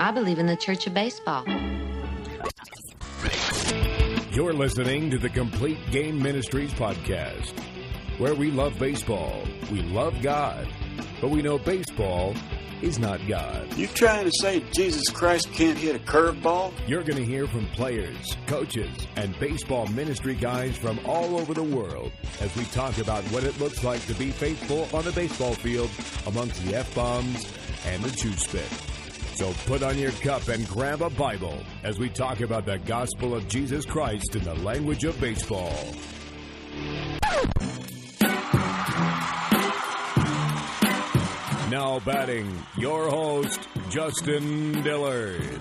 I 0.00 0.12
believe 0.12 0.38
in 0.38 0.46
the 0.46 0.56
Church 0.56 0.86
of 0.86 0.94
Baseball. 0.94 1.44
You're 4.32 4.54
listening 4.54 5.10
to 5.10 5.18
the 5.18 5.28
Complete 5.28 5.78
Game 5.90 6.22
Ministries 6.22 6.72
podcast, 6.72 7.52
where 8.16 8.34
we 8.34 8.50
love 8.50 8.78
baseball, 8.78 9.44
we 9.70 9.82
love 9.82 10.22
God, 10.22 10.66
but 11.20 11.28
we 11.28 11.42
know 11.42 11.58
baseball 11.58 12.34
is 12.80 12.98
not 12.98 13.20
God. 13.28 13.76
You 13.76 13.88
trying 13.88 14.24
to 14.24 14.32
say 14.40 14.64
Jesus 14.72 15.10
Christ 15.10 15.52
can't 15.52 15.76
hit 15.76 15.96
a 15.96 15.98
curveball? 15.98 16.72
You're 16.88 17.02
going 17.02 17.18
to 17.18 17.26
hear 17.26 17.46
from 17.46 17.66
players, 17.66 18.38
coaches, 18.46 19.06
and 19.16 19.38
baseball 19.38 19.86
ministry 19.88 20.34
guys 20.34 20.78
from 20.78 20.98
all 21.04 21.38
over 21.38 21.52
the 21.52 21.62
world 21.62 22.10
as 22.40 22.56
we 22.56 22.64
talk 22.64 22.96
about 22.96 23.22
what 23.24 23.44
it 23.44 23.60
looks 23.60 23.84
like 23.84 24.02
to 24.06 24.14
be 24.14 24.30
faithful 24.30 24.88
on 24.96 25.04
the 25.04 25.12
baseball 25.12 25.52
field 25.52 25.90
amongst 26.26 26.64
the 26.64 26.74
F 26.74 26.94
bombs 26.94 27.52
and 27.84 28.02
the 28.02 28.10
chew 28.16 28.32
spit. 28.32 28.89
So 29.40 29.54
put 29.64 29.82
on 29.82 29.96
your 29.96 30.10
cup 30.10 30.48
and 30.48 30.68
grab 30.68 31.00
a 31.00 31.08
Bible 31.08 31.58
as 31.82 31.98
we 31.98 32.10
talk 32.10 32.42
about 32.42 32.66
the 32.66 32.76
gospel 32.80 33.34
of 33.34 33.48
Jesus 33.48 33.86
Christ 33.86 34.36
in 34.36 34.44
the 34.44 34.54
language 34.56 35.04
of 35.04 35.18
baseball. 35.18 35.72
Now 41.70 42.00
batting, 42.00 42.54
your 42.76 43.08
host, 43.08 43.66
Justin 43.88 44.82
Dillard. 44.82 45.60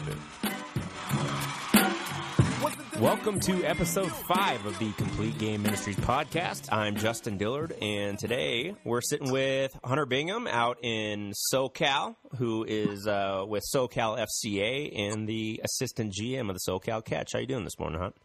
Welcome 3.00 3.40
to 3.42 3.64
episode 3.64 4.12
five 4.12 4.66
of 4.66 4.78
the 4.78 4.92
Complete 4.92 5.38
Game 5.38 5.64
Ministries 5.64 5.96
podcast. 5.96 6.68
I'm 6.70 6.98
Justin 6.98 7.38
Dillard, 7.38 7.72
and 7.82 8.20
today 8.20 8.76
we're 8.84 9.00
sitting 9.00 9.32
with 9.32 9.72
Hunter 9.86 10.06
Bingham 10.06 10.48
out 10.48 10.80
in 10.84 11.32
SoCal, 11.54 12.18
who 12.38 12.66
is 12.68 13.08
uh, 13.08 13.46
with 13.48 13.64
SoCal 13.74 14.20
FCA 14.20 15.00
and 15.00 15.30
the 15.30 15.62
assistant 15.64 16.12
GM 16.14 16.50
of 16.50 16.58
the 16.58 16.70
SoCal 16.70 17.04
Catch. 17.06 17.32
How 17.32 17.40
you 17.40 17.48
doing 17.48 17.64
this 17.64 17.80
morning, 17.80 18.02
Hunt? 18.02 18.16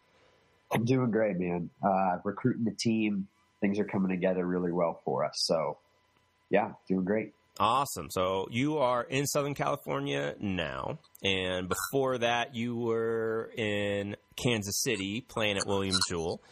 I'm 0.73 0.85
doing 0.85 1.13
great, 1.13 1.39
man. 1.39 1.71
Uh, 1.81 2.19
recruiting 2.25 2.65
the 2.65 2.75
team, 2.77 3.29
things 3.61 3.79
are 3.79 3.85
coming 3.85 4.11
together 4.11 4.45
really 4.45 4.73
well 4.73 5.01
for 5.05 5.25
us. 5.25 5.35
So, 5.37 5.79
yeah, 6.51 6.73
doing 6.89 7.05
great. 7.05 7.33
Awesome. 7.59 8.09
So 8.11 8.49
you 8.51 8.79
are 8.79 9.05
in 9.05 9.27
Southern 9.27 9.55
California 9.55 10.35
now, 10.41 10.99
and 11.23 11.69
before 11.69 12.19
that, 12.19 12.57
you 12.57 12.75
were 12.77 13.49
in 13.57 14.17
Kansas 14.35 14.83
City 14.83 15.21
playing 15.21 15.59
at 15.59 15.67
Williams 15.67 16.01
Jewell. 16.09 16.43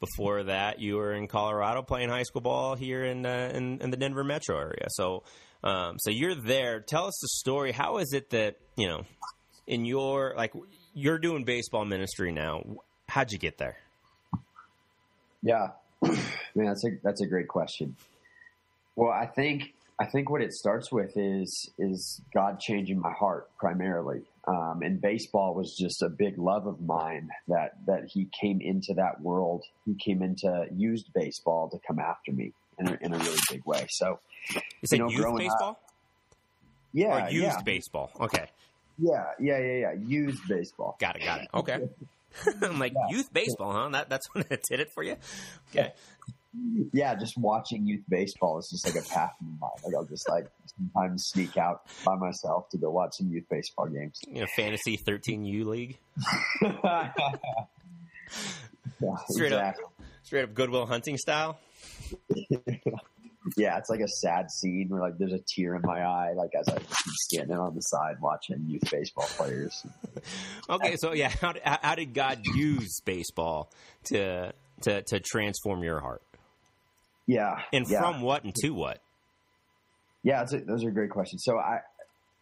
Before 0.00 0.42
that, 0.44 0.80
you 0.80 0.96
were 0.96 1.12
in 1.12 1.28
Colorado 1.28 1.82
playing 1.82 2.08
high 2.08 2.24
school 2.24 2.40
ball 2.40 2.74
here 2.74 3.04
in 3.04 3.24
uh, 3.24 3.52
in, 3.54 3.80
in, 3.80 3.90
the 3.90 3.96
Denver 3.96 4.24
metro 4.24 4.58
area. 4.58 4.86
So, 4.88 5.22
um, 5.62 5.98
so 6.00 6.10
you're 6.10 6.34
there. 6.34 6.80
Tell 6.80 7.06
us 7.06 7.18
the 7.20 7.28
story. 7.28 7.70
How 7.70 7.98
is 7.98 8.12
it 8.12 8.30
that 8.30 8.56
you 8.76 8.88
know 8.88 9.04
in 9.68 9.84
your 9.84 10.34
like 10.36 10.52
you're 10.94 11.18
doing 11.18 11.44
baseball 11.44 11.84
ministry 11.84 12.32
now? 12.32 12.64
How'd 13.08 13.30
you 13.30 13.38
get 13.38 13.58
there? 13.58 13.76
Yeah, 15.42 15.68
man, 16.02 16.66
that's 16.66 16.84
a 16.84 16.90
that's 17.04 17.20
a 17.20 17.26
great 17.26 17.46
question. 17.46 17.94
Well, 18.96 19.12
I 19.12 19.26
think 19.26 19.74
I 20.00 20.06
think 20.06 20.30
what 20.30 20.40
it 20.40 20.54
starts 20.54 20.90
with 20.90 21.12
is 21.16 21.70
is 21.78 22.22
God 22.32 22.58
changing 22.58 22.98
my 22.98 23.12
heart 23.12 23.50
primarily. 23.58 24.22
Um, 24.48 24.80
and 24.82 24.98
baseball 24.98 25.54
was 25.54 25.76
just 25.76 26.02
a 26.02 26.08
big 26.08 26.38
love 26.38 26.66
of 26.66 26.80
mine 26.80 27.28
that 27.48 27.72
that 27.86 28.06
He 28.06 28.28
came 28.40 28.62
into 28.62 28.94
that 28.94 29.20
world. 29.20 29.64
He 29.84 29.94
came 29.94 30.22
into 30.22 30.66
used 30.74 31.12
baseball 31.14 31.68
to 31.68 31.78
come 31.86 31.98
after 31.98 32.32
me 32.32 32.54
in 32.78 32.88
a, 32.88 32.98
in 33.02 33.12
a 33.12 33.18
really 33.18 33.38
big 33.50 33.64
way. 33.66 33.86
So, 33.90 34.20
is 34.80 34.90
you 34.90 34.98
know, 34.98 35.10
youth 35.10 35.36
baseball? 35.36 35.70
Up, 35.70 35.82
yeah, 36.94 37.26
or 37.26 37.30
used 37.30 37.44
yeah. 37.44 37.62
baseball. 37.62 38.10
Okay. 38.20 38.48
Yeah, 38.98 39.24
yeah, 39.38 39.58
yeah, 39.58 39.74
yeah. 39.74 39.92
Used 39.92 40.48
baseball. 40.48 40.96
Got 40.98 41.16
it. 41.16 41.24
Got 41.24 41.42
it. 41.42 41.48
Okay. 41.52 41.88
I'm 42.62 42.78
like 42.78 42.92
yeah. 42.92 43.16
youth 43.16 43.32
baseball, 43.32 43.72
huh? 43.72 43.88
That 43.90 44.08
that's 44.08 44.28
when 44.34 44.44
it 44.50 44.64
did 44.68 44.80
it 44.80 44.90
for 44.92 45.02
you. 45.02 45.16
Okay 45.70 45.92
yeah, 46.92 47.14
just 47.14 47.38
watching 47.38 47.86
youth 47.86 48.02
baseball 48.08 48.58
is 48.58 48.68
just 48.70 48.84
like 48.84 48.96
a 48.96 49.08
passion 49.08 49.46
of 49.54 49.60
mine. 49.60 49.70
Like 49.84 49.94
I'll 49.94 50.04
just 50.04 50.28
like 50.28 50.50
sometimes 50.76 51.26
sneak 51.28 51.56
out 51.56 51.82
by 52.04 52.16
myself 52.16 52.68
to 52.70 52.78
go 52.78 52.90
watch 52.90 53.14
some 53.18 53.28
youth 53.28 53.44
baseball 53.48 53.86
games. 53.86 54.18
You 54.26 54.40
know, 54.40 54.46
fantasy 54.56 54.96
thirteen 54.96 55.44
U 55.44 55.68
league. 55.68 55.98
yeah, 56.62 57.12
straight 59.28 59.52
exactly. 59.52 59.84
up, 59.84 59.92
straight 60.22 60.44
up 60.44 60.54
Good 60.54 60.70
Will 60.70 60.86
Hunting 60.86 61.18
style. 61.18 61.58
Yeah, 63.56 63.78
it's 63.78 63.88
like 63.88 64.00
a 64.00 64.08
sad 64.08 64.50
scene 64.50 64.88
where 64.88 65.00
like 65.00 65.18
there's 65.18 65.32
a 65.32 65.40
tear 65.54 65.74
in 65.74 65.82
my 65.82 66.02
eye, 66.02 66.32
like 66.36 66.50
as 66.58 66.68
I 66.68 66.78
just 66.78 67.14
standing 67.30 67.56
on 67.56 67.74
the 67.74 67.80
side 67.80 68.16
watching 68.20 68.66
youth 68.68 68.90
baseball 68.90 69.26
players. 69.30 69.86
okay, 70.70 70.96
so 70.96 71.12
yeah, 71.12 71.30
how, 71.40 71.54
how 71.64 71.94
did 71.94 72.12
God 72.12 72.40
use 72.54 73.00
baseball 73.04 73.70
to 74.06 74.52
to 74.82 75.02
to 75.02 75.20
transform 75.20 75.82
your 75.82 76.00
heart? 76.00 76.22
Yeah. 77.26 77.60
And 77.72 77.86
yeah. 77.88 78.00
from 78.00 78.22
what 78.22 78.44
and 78.44 78.54
to 78.56 78.70
what? 78.70 79.00
Yeah, 80.22 80.42
a, 80.42 80.60
those 80.60 80.84
are 80.84 80.90
great 80.90 81.10
questions. 81.10 81.42
So 81.44 81.58
I, 81.58 81.78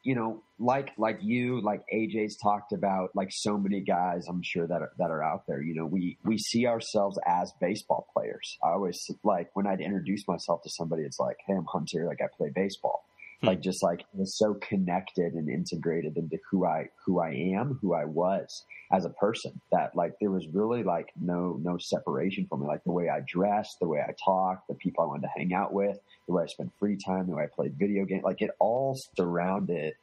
you 0.02 0.14
know, 0.14 0.42
like 0.58 0.90
like 0.98 1.18
you, 1.22 1.60
like 1.60 1.82
AJ's 1.92 2.36
talked 2.36 2.72
about, 2.72 3.10
like 3.14 3.28
so 3.30 3.58
many 3.58 3.80
guys, 3.80 4.26
I'm 4.28 4.42
sure 4.42 4.66
that 4.66 4.82
are, 4.82 4.92
that 4.98 5.10
are 5.10 5.22
out 5.22 5.42
there. 5.46 5.62
You 5.62 5.74
know, 5.74 5.86
we 5.86 6.18
we 6.24 6.38
see 6.38 6.66
ourselves 6.66 7.18
as 7.26 7.52
baseball 7.60 8.06
players. 8.12 8.58
I 8.62 8.70
always 8.70 9.10
like 9.24 9.50
when 9.54 9.66
I'd 9.66 9.80
introduce 9.80 10.26
myself 10.28 10.62
to 10.62 10.70
somebody, 10.70 11.02
it's 11.02 11.20
like, 11.20 11.36
"Hey, 11.46 11.54
I'm 11.54 11.66
Hunter. 11.66 12.06
Like 12.06 12.20
I 12.22 12.26
play 12.36 12.50
baseball." 12.54 13.07
Hmm. 13.40 13.48
Like 13.48 13.60
just 13.60 13.82
like 13.82 14.04
was 14.12 14.36
so 14.36 14.54
connected 14.54 15.34
and 15.34 15.48
integrated 15.48 16.16
into 16.16 16.38
who 16.50 16.66
I 16.66 16.88
who 17.04 17.20
I 17.20 17.30
am, 17.30 17.78
who 17.80 17.94
I 17.94 18.04
was 18.04 18.64
as 18.92 19.04
a 19.04 19.10
person 19.10 19.60
that 19.70 19.94
like 19.94 20.14
there 20.20 20.30
was 20.30 20.46
really 20.52 20.82
like 20.82 21.12
no 21.20 21.58
no 21.62 21.78
separation 21.78 22.46
from 22.46 22.60
me. 22.60 22.66
Like 22.66 22.84
the 22.84 22.92
way 22.92 23.08
I 23.08 23.20
dressed, 23.26 23.78
the 23.80 23.88
way 23.88 24.00
I 24.00 24.12
talked, 24.24 24.68
the 24.68 24.74
people 24.74 25.04
I 25.04 25.06
wanted 25.06 25.22
to 25.22 25.32
hang 25.36 25.54
out 25.54 25.72
with, 25.72 25.98
the 26.26 26.34
way 26.34 26.42
I 26.42 26.46
spent 26.46 26.72
free 26.78 26.96
time, 26.96 27.26
the 27.26 27.36
way 27.36 27.44
I 27.44 27.46
played 27.46 27.74
video 27.78 28.04
games, 28.04 28.24
like 28.24 28.42
it 28.42 28.50
all 28.58 28.98
surrounded 29.16 29.94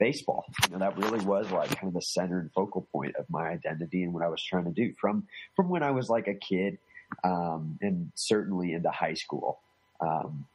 baseball. 0.00 0.44
You 0.66 0.72
know, 0.72 0.78
that 0.80 0.96
really 0.96 1.24
was 1.24 1.50
like 1.52 1.76
kind 1.76 1.88
of 1.88 1.94
the 1.94 2.02
center 2.02 2.40
and 2.40 2.50
focal 2.52 2.88
point 2.90 3.14
of 3.16 3.26
my 3.30 3.50
identity 3.50 4.02
and 4.02 4.12
what 4.12 4.24
I 4.24 4.28
was 4.28 4.42
trying 4.42 4.64
to 4.64 4.72
do 4.72 4.92
from 5.00 5.28
from 5.54 5.68
when 5.68 5.84
I 5.84 5.92
was 5.92 6.08
like 6.08 6.26
a 6.26 6.34
kid 6.34 6.78
um, 7.22 7.78
and 7.80 8.10
certainly 8.16 8.72
into 8.72 8.90
high 8.90 9.14
school. 9.14 9.60
Um, 10.00 10.46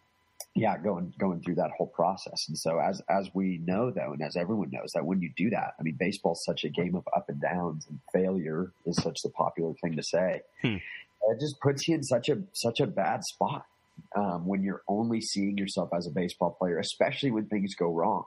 yeah, 0.56 0.78
going 0.78 1.14
going 1.20 1.42
through 1.42 1.56
that 1.56 1.72
whole 1.78 1.88
process. 1.88 2.46
And 2.48 2.58
so 2.58 2.80
as 2.80 3.02
as 3.10 3.30
we 3.34 3.60
know 3.66 3.92
though, 3.92 4.14
and 4.14 4.22
as 4.22 4.38
everyone 4.38 4.72
knows, 4.72 4.94
that 4.94 5.06
when 5.06 5.22
you 5.22 5.30
do 5.36 5.50
that, 5.50 5.74
I 5.78 5.84
mean 5.84 5.98
baseball's 6.00 6.44
such 6.46 6.64
a 6.64 6.70
game 6.70 6.96
of 6.96 7.06
up 7.16 7.28
and 7.28 7.42
downs 7.42 7.86
and 7.90 8.00
failure 8.14 8.72
is 8.86 8.96
such 9.04 9.22
the 9.22 9.30
popular 9.30 9.74
thing 9.84 9.98
to 9.98 10.04
say. 10.04 10.42
Hmm. 10.62 10.78
It 11.28 11.40
just 11.42 11.60
puts 11.60 11.88
you 11.88 11.96
in 11.96 12.04
such 12.04 12.30
a 12.30 12.38
such 12.54 12.80
a 12.80 12.88
bad 12.88 13.24
spot. 13.26 13.66
Um, 14.16 14.46
when 14.46 14.62
you're 14.62 14.84
only 14.90 15.22
seeing 15.22 15.58
yourself 15.58 15.90
as 15.96 16.06
a 16.06 16.12
baseball 16.12 16.52
player, 16.52 16.80
especially 16.80 17.32
when 17.32 17.48
things 17.48 17.76
go 17.76 17.92
wrong. 17.92 18.26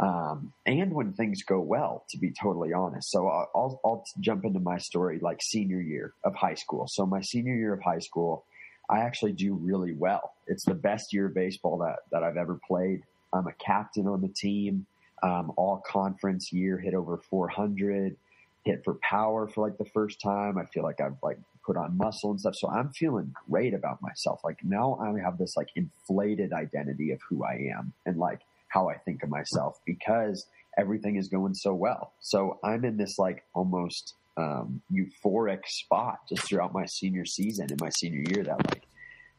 Um, 0.00 0.52
and 0.64 0.92
when 0.92 1.12
things 1.14 1.42
go 1.42 1.60
well, 1.60 2.04
to 2.10 2.18
be 2.18 2.30
totally 2.30 2.72
honest. 2.72 3.10
So 3.10 3.26
I'll, 3.26 3.50
I'll, 3.54 3.80
I'll 3.84 4.04
jump 4.20 4.44
into 4.44 4.60
my 4.60 4.78
story 4.78 5.18
like 5.20 5.38
senior 5.42 5.80
year 5.80 6.12
of 6.22 6.34
high 6.34 6.54
school. 6.54 6.86
So 6.88 7.04
my 7.06 7.20
senior 7.22 7.54
year 7.54 7.72
of 7.72 7.82
high 7.82 7.98
school, 7.98 8.44
I 8.90 9.00
actually 9.00 9.32
do 9.32 9.54
really 9.54 9.92
well. 9.92 10.34
It's 10.46 10.64
the 10.64 10.74
best 10.74 11.12
year 11.12 11.26
of 11.26 11.34
baseball 11.34 11.78
that, 11.78 12.00
that 12.10 12.22
I've 12.22 12.36
ever 12.36 12.58
played. 12.66 13.02
I'm 13.32 13.46
a 13.46 13.52
captain 13.52 14.06
on 14.06 14.20
the 14.20 14.28
team. 14.28 14.86
Um, 15.22 15.52
all 15.56 15.82
conference 15.86 16.52
year, 16.52 16.78
hit 16.78 16.94
over 16.94 17.18
400, 17.18 18.16
hit 18.64 18.84
for 18.84 18.94
power 19.02 19.48
for 19.48 19.68
like 19.68 19.76
the 19.76 19.84
first 19.84 20.20
time. 20.20 20.56
I 20.56 20.64
feel 20.66 20.84
like 20.84 21.00
I've 21.00 21.16
like 21.22 21.38
put 21.66 21.76
on 21.76 21.98
muscle 21.98 22.30
and 22.30 22.40
stuff. 22.40 22.54
So 22.54 22.68
I'm 22.68 22.90
feeling 22.90 23.34
great 23.48 23.74
about 23.74 24.00
myself. 24.00 24.40
Like 24.44 24.64
now 24.64 24.98
I 25.00 25.20
have 25.20 25.36
this 25.36 25.56
like 25.56 25.68
inflated 25.74 26.52
identity 26.52 27.12
of 27.12 27.20
who 27.28 27.44
I 27.44 27.70
am 27.76 27.92
and 28.06 28.16
like 28.16 28.40
how 28.68 28.88
I 28.88 28.96
think 28.96 29.22
of 29.22 29.28
myself 29.28 29.80
because 29.84 30.46
everything 30.78 31.16
is 31.16 31.28
going 31.28 31.54
so 31.54 31.74
well. 31.74 32.12
So 32.20 32.58
I'm 32.62 32.84
in 32.84 32.96
this 32.96 33.18
like 33.18 33.44
almost 33.54 34.14
um, 34.38 34.80
euphoric 34.92 35.66
spot 35.66 36.20
just 36.28 36.42
throughout 36.42 36.72
my 36.72 36.86
senior 36.86 37.24
season 37.24 37.66
and 37.70 37.80
my 37.80 37.90
senior 37.90 38.22
year 38.30 38.44
that 38.44 38.64
like, 38.68 38.84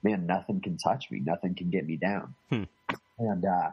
man, 0.03 0.25
nothing 0.25 0.59
can 0.61 0.77
touch 0.77 1.09
me, 1.09 1.21
nothing 1.23 1.55
can 1.55 1.69
get 1.69 1.87
me 1.87 1.95
down. 1.95 2.35
Hmm. 2.49 2.63
And 3.17 3.45
uh, 3.45 3.71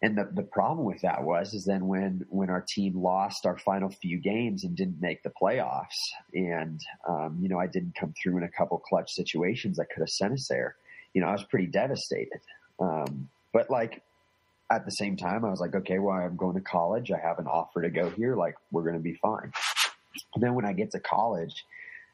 and 0.00 0.16
the 0.16 0.28
the 0.32 0.42
problem 0.42 0.86
with 0.86 1.00
that 1.02 1.24
was 1.24 1.54
is 1.54 1.64
then 1.64 1.88
when 1.88 2.24
when 2.28 2.50
our 2.50 2.64
team 2.68 3.02
lost 3.02 3.46
our 3.46 3.58
final 3.58 3.90
few 3.90 4.18
games 4.18 4.64
and 4.64 4.76
didn't 4.76 5.00
make 5.00 5.22
the 5.22 5.30
playoffs, 5.30 5.98
and 6.32 6.80
um, 7.08 7.38
you 7.40 7.48
know 7.48 7.58
I 7.58 7.66
didn't 7.66 7.94
come 7.98 8.14
through 8.20 8.38
in 8.38 8.44
a 8.44 8.48
couple 8.48 8.78
clutch 8.78 9.12
situations 9.12 9.76
that 9.76 9.90
could 9.90 10.00
have 10.00 10.10
sent 10.10 10.34
us 10.34 10.46
there. 10.48 10.76
You 11.14 11.20
know 11.20 11.28
I 11.28 11.32
was 11.32 11.44
pretty 11.44 11.66
devastated. 11.66 12.40
Um, 12.80 13.28
but 13.52 13.70
like 13.70 14.02
at 14.70 14.84
the 14.84 14.90
same 14.90 15.16
time, 15.16 15.44
I 15.44 15.50
was 15.50 15.60
like, 15.60 15.74
okay, 15.74 15.98
well, 15.98 16.14
I'm 16.14 16.36
going 16.36 16.54
to 16.54 16.60
college. 16.60 17.10
I 17.10 17.18
have 17.18 17.38
an 17.38 17.46
offer 17.46 17.82
to 17.82 17.90
go 17.90 18.10
here. 18.10 18.36
Like, 18.36 18.54
we're 18.70 18.82
going 18.82 18.96
to 18.96 19.00
be 19.00 19.14
fine. 19.14 19.52
And 20.34 20.42
then 20.42 20.54
when 20.54 20.64
I 20.64 20.72
get 20.72 20.90
to 20.92 21.00
college, 21.00 21.64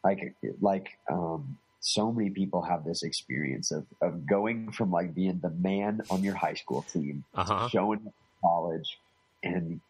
like 0.03 0.35
like 0.61 0.99
um, 1.11 1.59
so 1.81 2.13
many 2.13 2.31
people 2.31 2.63
have 2.63 2.85
this 2.85 3.03
experience 3.03 3.71
of 3.71 3.87
of 4.01 4.27
going 4.27 4.73
from 4.73 4.91
like 4.91 5.15
being 5.15 5.41
the 5.43 5.51
man 5.51 6.03
on 6.11 6.23
your 6.23 6.35
high 6.35 6.55
school 6.55 6.83
team, 6.83 7.25
uh-huh. 7.35 7.69
showing 7.69 8.13
college, 8.43 8.99
and 9.43 9.81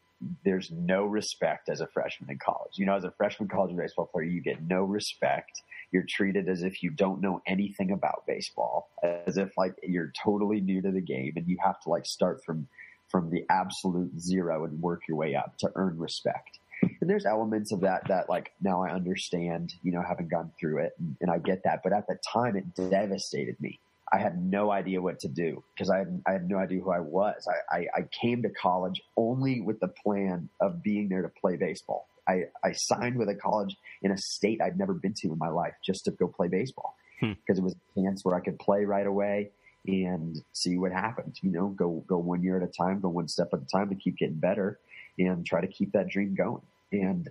there's 0.45 0.71
no 0.71 1.05
respect 1.05 1.69
as 1.69 1.81
a 1.81 1.87
freshman 1.87 2.31
in 2.31 2.39
college. 2.39 2.73
You 2.77 2.87
know, 2.87 2.95
as 2.95 3.05
a 3.05 3.11
freshman 3.11 3.49
college 3.49 3.77
baseball 3.77 4.07
player, 4.07 4.25
you 4.25 4.41
get 4.41 4.63
no 4.63 4.85
respect. 4.85 5.63
You're 5.93 6.07
treated 6.09 6.49
as 6.49 6.63
if 6.63 6.83
you 6.83 6.91
don't 6.91 7.21
know 7.21 7.43
anything 7.47 7.91
about 7.91 8.27
baseball, 8.27 8.89
as 9.03 9.37
if 9.37 9.57
like 9.57 9.75
you're 9.83 10.13
totally 10.23 10.61
new 10.61 10.83
to 10.83 10.91
the 10.91 11.01
game 11.01 11.35
and 11.37 11.47
you 11.47 11.59
have 11.63 11.81
to 11.83 11.91
like 11.91 12.07
start 12.07 12.45
from 12.45 12.69
from 13.09 13.31
the 13.31 13.45
absolute 13.49 14.19
zero 14.19 14.65
and 14.65 14.83
work 14.83 15.03
your 15.07 15.17
way 15.17 15.37
up 15.37 15.57
to 15.59 15.71
earn 15.77 15.99
respect. 15.99 16.59
And 17.05 17.11
there's 17.11 17.27
elements 17.27 17.71
of 17.71 17.83
that 17.83 18.09
that 18.09 18.31
like 18.31 18.53
now 18.63 18.83
I 18.83 18.89
understand, 18.89 19.75
you 19.83 19.93
know, 19.93 20.01
having 20.01 20.27
gone 20.27 20.53
through 20.59 20.79
it 20.79 20.93
and, 20.99 21.15
and 21.21 21.31
I 21.31 21.37
get 21.37 21.65
that. 21.65 21.81
But 21.85 21.93
at 21.93 22.07
the 22.07 22.17
time 22.33 22.57
it 22.57 22.75
devastated 22.75 23.61
me. 23.61 23.79
I 24.11 24.17
had 24.17 24.43
no 24.43 24.71
idea 24.71 25.03
what 25.03 25.21
to 25.21 25.29
do 25.29 25.63
because 25.75 25.91
I 25.91 25.99
had, 25.99 26.23
I 26.27 26.33
had 26.33 26.49
no 26.49 26.57
idea 26.57 26.81
who 26.81 26.91
I 26.91 27.01
was. 27.01 27.47
I, 27.47 27.77
I, 27.77 27.87
I, 27.95 28.09
came 28.23 28.41
to 28.41 28.49
college 28.49 29.03
only 29.19 29.61
with 29.61 29.81
the 29.81 29.89
plan 29.89 30.49
of 30.63 30.83
being 30.83 31.11
there 31.11 31.21
to 31.21 31.29
play 31.29 31.57
baseball. 31.57 32.09
I, 32.27 32.45
I 32.65 32.73
signed 32.73 33.19
with 33.19 33.29
a 33.29 33.35
college 33.35 33.77
in 34.01 34.11
a 34.11 34.17
state 34.17 34.63
I'd 34.63 34.79
never 34.79 34.95
been 34.95 35.13
to 35.19 35.29
in 35.29 35.37
my 35.37 35.51
life 35.51 35.75
just 35.85 36.07
to 36.07 36.11
go 36.13 36.27
play 36.27 36.49
baseball 36.49 36.97
because 37.21 37.59
hmm. 37.59 37.59
it 37.59 37.63
was 37.65 37.75
a 37.75 38.01
chance 38.01 38.25
where 38.25 38.35
I 38.35 38.41
could 38.41 38.59
play 38.59 38.87
right 38.87 39.07
away 39.07 39.51
and 39.87 40.41
see 40.53 40.79
what 40.79 40.93
happened. 40.93 41.37
You 41.43 41.51
know, 41.51 41.69
go 41.69 42.03
go 42.07 42.17
one 42.17 42.43
year 42.43 42.57
at 42.57 42.67
a 42.67 42.73
time, 42.73 43.01
go 43.01 43.11
one 43.11 43.29
step 43.29 43.49
at 43.53 43.61
a 43.61 43.67
time 43.67 43.91
to 43.91 43.95
keep 43.95 44.17
getting 44.17 44.39
better, 44.39 44.79
and 45.19 45.45
try 45.45 45.61
to 45.61 45.67
keep 45.67 45.93
that 45.93 46.09
dream 46.09 46.35
going. 46.35 46.63
And 47.03 47.29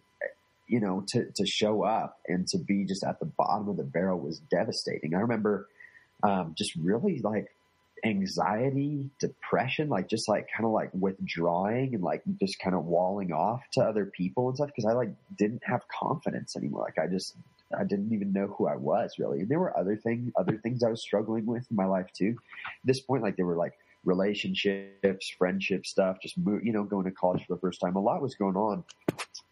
you 0.68 0.80
know, 0.80 1.04
to 1.10 1.32
to 1.36 1.46
show 1.46 1.84
up 1.84 2.20
and 2.28 2.48
to 2.48 2.58
be 2.58 2.86
just 2.86 3.04
at 3.04 3.20
the 3.20 3.26
bottom 3.26 3.70
of 3.70 3.78
the 3.78 3.84
barrel 3.84 4.20
was 4.20 4.40
devastating. 4.40 5.14
I 5.14 5.20
remember 5.20 5.68
um, 6.24 6.54
just 6.58 6.76
really 6.76 7.20
like 7.20 7.48
anxiety, 8.04 9.10
depression, 9.20 9.90
like 9.90 10.10
just 10.10 10.28
like 10.28 10.48
kind 10.56 10.66
of 10.66 10.72
like 10.72 10.90
withdrawing 10.94 11.96
and 11.96 12.04
like 12.04 12.22
just 12.40 12.60
kind 12.60 12.76
of 12.76 12.86
walling 12.86 13.32
off 13.32 13.62
to 13.74 13.82
other 13.82 14.06
people 14.06 14.48
and 14.50 14.58
stuff 14.58 14.68
because 14.68 14.86
I 14.86 14.94
like 14.94 15.14
didn't 15.38 15.62
have 15.66 15.82
confidence 15.88 16.56
anymore. 16.56 16.84
Like 16.84 16.98
I 16.98 17.12
just 17.12 17.36
I 17.78 17.84
didn't 17.84 18.14
even 18.14 18.34
know 18.34 18.48
who 18.48 18.68
I 18.68 18.76
was 18.76 19.14
really. 19.18 19.42
And 19.42 19.50
there 19.50 19.60
were 19.60 19.78
other 19.78 19.96
things 19.96 20.32
other 20.38 20.58
things 20.58 20.84
I 20.84 20.90
was 20.90 21.02
struggling 21.02 21.46
with 21.46 21.66
in 21.70 21.76
my 21.76 21.86
life 21.86 22.08
too. 22.14 22.36
At 22.66 22.86
this 22.86 23.00
point, 23.00 23.24
like 23.24 23.38
there 23.38 23.46
were 23.46 23.58
like 23.58 23.74
relationships, 24.06 25.30
friendship 25.38 25.86
stuff, 25.86 26.18
just 26.22 26.36
you 26.38 26.74
know 26.74 26.84
going 26.84 27.06
to 27.06 27.12
college 27.12 27.46
for 27.46 27.56
the 27.56 27.62
first 27.62 27.80
time. 27.80 27.96
A 27.96 28.02
lot 28.02 28.22
was 28.22 28.36
going 28.36 28.56
on. 28.56 28.84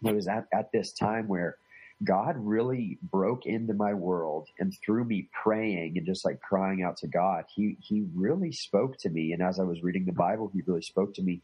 It 0.03 0.15
was 0.15 0.27
at 0.27 0.47
at 0.53 0.71
this 0.71 0.91
time 0.91 1.27
where 1.27 1.57
God 2.03 2.35
really 2.37 2.97
broke 3.03 3.45
into 3.45 3.73
my 3.73 3.93
world 3.93 4.47
and 4.59 4.73
through 4.83 5.05
me 5.05 5.29
praying 5.43 5.97
and 5.97 6.05
just 6.05 6.25
like 6.25 6.41
crying 6.41 6.81
out 6.81 6.97
to 6.97 7.07
God, 7.07 7.45
he, 7.53 7.77
he 7.79 8.05
really 8.15 8.51
spoke 8.51 8.97
to 8.99 9.09
me. 9.09 9.33
And 9.33 9.41
as 9.41 9.59
I 9.59 9.63
was 9.63 9.83
reading 9.83 10.05
the 10.05 10.11
Bible, 10.11 10.49
he 10.53 10.61
really 10.65 10.81
spoke 10.81 11.13
to 11.15 11.21
me, 11.21 11.41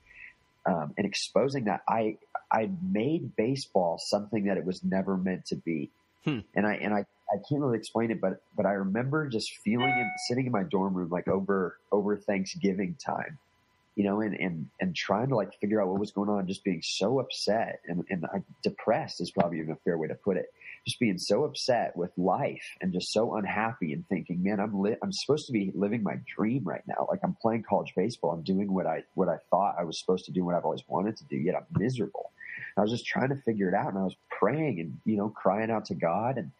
um, 0.65 0.93
and 0.97 1.05
exposing 1.05 1.65
that 1.65 1.81
I, 1.87 2.17
I 2.51 2.69
made 2.81 3.35
baseball 3.35 3.99
something 3.99 4.45
that 4.45 4.57
it 4.57 4.65
was 4.65 4.83
never 4.83 5.15
meant 5.15 5.45
to 5.47 5.55
be. 5.55 5.91
Hmm. 6.25 6.39
And 6.55 6.65
I, 6.65 6.73
and 6.75 6.93
I, 6.93 7.05
I 7.31 7.37
can't 7.47 7.61
really 7.61 7.77
explain 7.77 8.09
it, 8.09 8.19
but, 8.19 8.41
but 8.55 8.65
I 8.65 8.71
remember 8.71 9.27
just 9.27 9.57
feeling 9.57 9.89
it 9.89 10.07
sitting 10.27 10.47
in 10.47 10.51
my 10.51 10.63
dorm 10.63 10.95
room, 10.95 11.09
like 11.09 11.27
over, 11.27 11.77
over 11.91 12.17
Thanksgiving 12.17 12.95
time 13.03 13.37
you 13.97 14.03
know, 14.03 14.21
and, 14.21 14.35
and, 14.35 14.67
and 14.79 14.95
trying 14.95 15.27
to 15.27 15.35
like 15.35 15.59
figure 15.59 15.81
out 15.81 15.87
what 15.87 15.99
was 15.99 16.11
going 16.11 16.29
on, 16.29 16.45
just 16.45 16.63
being 16.63 16.83
so 16.83 17.19
upset 17.19 17.79
and, 17.87 18.05
and 18.11 18.25
uh, 18.25 18.37
depressed 18.61 19.19
is 19.19 19.31
probably 19.31 19.57
even 19.57 19.71
a 19.71 19.75
fair 19.77 19.97
way 19.97 20.07
to 20.07 20.13
put 20.13 20.37
it. 20.37 20.45
Just 20.85 20.99
being 20.99 21.17
so 21.17 21.45
upset 21.45 21.97
with 21.97 22.11
life 22.15 22.63
and 22.79 22.93
just 22.93 23.11
so 23.11 23.37
unhappy 23.37 23.93
and 23.93 24.07
thinking, 24.07 24.43
man, 24.43 24.59
I'm 24.59 24.79
li- 24.79 24.97
I'm 25.01 25.11
supposed 25.11 25.47
to 25.47 25.51
be 25.51 25.71
living 25.73 26.03
my 26.03 26.19
dream 26.35 26.63
right 26.63 26.83
now. 26.87 27.07
Like 27.09 27.21
I'm 27.23 27.35
playing 27.41 27.63
college 27.67 27.93
baseball. 27.97 28.33
I'm 28.33 28.43
doing 28.43 28.71
what 28.71 28.85
I, 28.85 29.01
what 29.15 29.29
I 29.29 29.37
thought 29.49 29.77
I 29.79 29.83
was 29.83 29.99
supposed 29.99 30.25
to 30.25 30.31
do, 30.31 30.45
what 30.45 30.53
I've 30.53 30.63
always 30.65 30.83
wanted 30.87 31.17
to 31.17 31.25
do, 31.25 31.35
yet 31.35 31.55
I'm 31.55 31.65
miserable. 31.71 32.33
I 32.77 32.81
was 32.81 32.91
just 32.91 33.07
trying 33.07 33.29
to 33.29 33.35
figure 33.37 33.67
it 33.67 33.73
out 33.73 33.87
and 33.87 33.97
I 33.97 34.03
was 34.03 34.15
praying 34.29 34.79
and, 34.79 34.99
you 35.05 35.17
know, 35.17 35.29
crying 35.29 35.71
out 35.71 35.85
to 35.85 35.95
God 35.95 36.37
and 36.37 36.51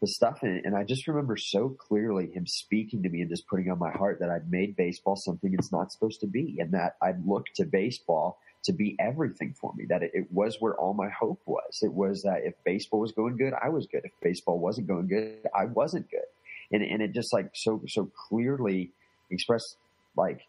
the 0.00 0.06
stuff. 0.06 0.38
And, 0.42 0.64
and 0.64 0.76
I 0.76 0.84
just 0.84 1.06
remember 1.06 1.36
so 1.36 1.68
clearly 1.68 2.30
him 2.32 2.46
speaking 2.46 3.02
to 3.02 3.08
me 3.08 3.20
and 3.20 3.30
just 3.30 3.46
putting 3.46 3.70
on 3.70 3.78
my 3.78 3.90
heart 3.90 4.18
that 4.20 4.30
I'd 4.30 4.50
made 4.50 4.76
baseball 4.76 5.16
something 5.16 5.54
it's 5.54 5.72
not 5.72 5.92
supposed 5.92 6.20
to 6.20 6.26
be 6.26 6.58
and 6.60 6.72
that 6.74 6.96
I'd 7.02 7.26
look 7.26 7.46
to 7.56 7.64
baseball 7.64 8.38
to 8.64 8.72
be 8.72 8.96
everything 8.98 9.54
for 9.60 9.72
me, 9.76 9.86
that 9.86 10.02
it, 10.02 10.10
it, 10.12 10.32
was 10.32 10.56
where 10.60 10.74
all 10.74 10.92
my 10.92 11.08
hope 11.08 11.40
was. 11.46 11.80
It 11.82 11.92
was 11.92 12.22
that 12.24 12.42
if 12.44 12.54
baseball 12.64 13.00
was 13.00 13.12
going 13.12 13.36
good, 13.36 13.52
I 13.62 13.68
was 13.68 13.86
good. 13.86 14.02
If 14.04 14.12
baseball 14.20 14.58
wasn't 14.58 14.88
going 14.88 15.06
good, 15.06 15.46
I 15.54 15.66
wasn't 15.66 16.10
good. 16.10 16.26
And, 16.72 16.82
and 16.82 17.00
it 17.00 17.12
just 17.12 17.32
like 17.32 17.50
so, 17.54 17.80
so 17.86 18.10
clearly 18.28 18.90
expressed 19.30 19.76
like 20.16 20.40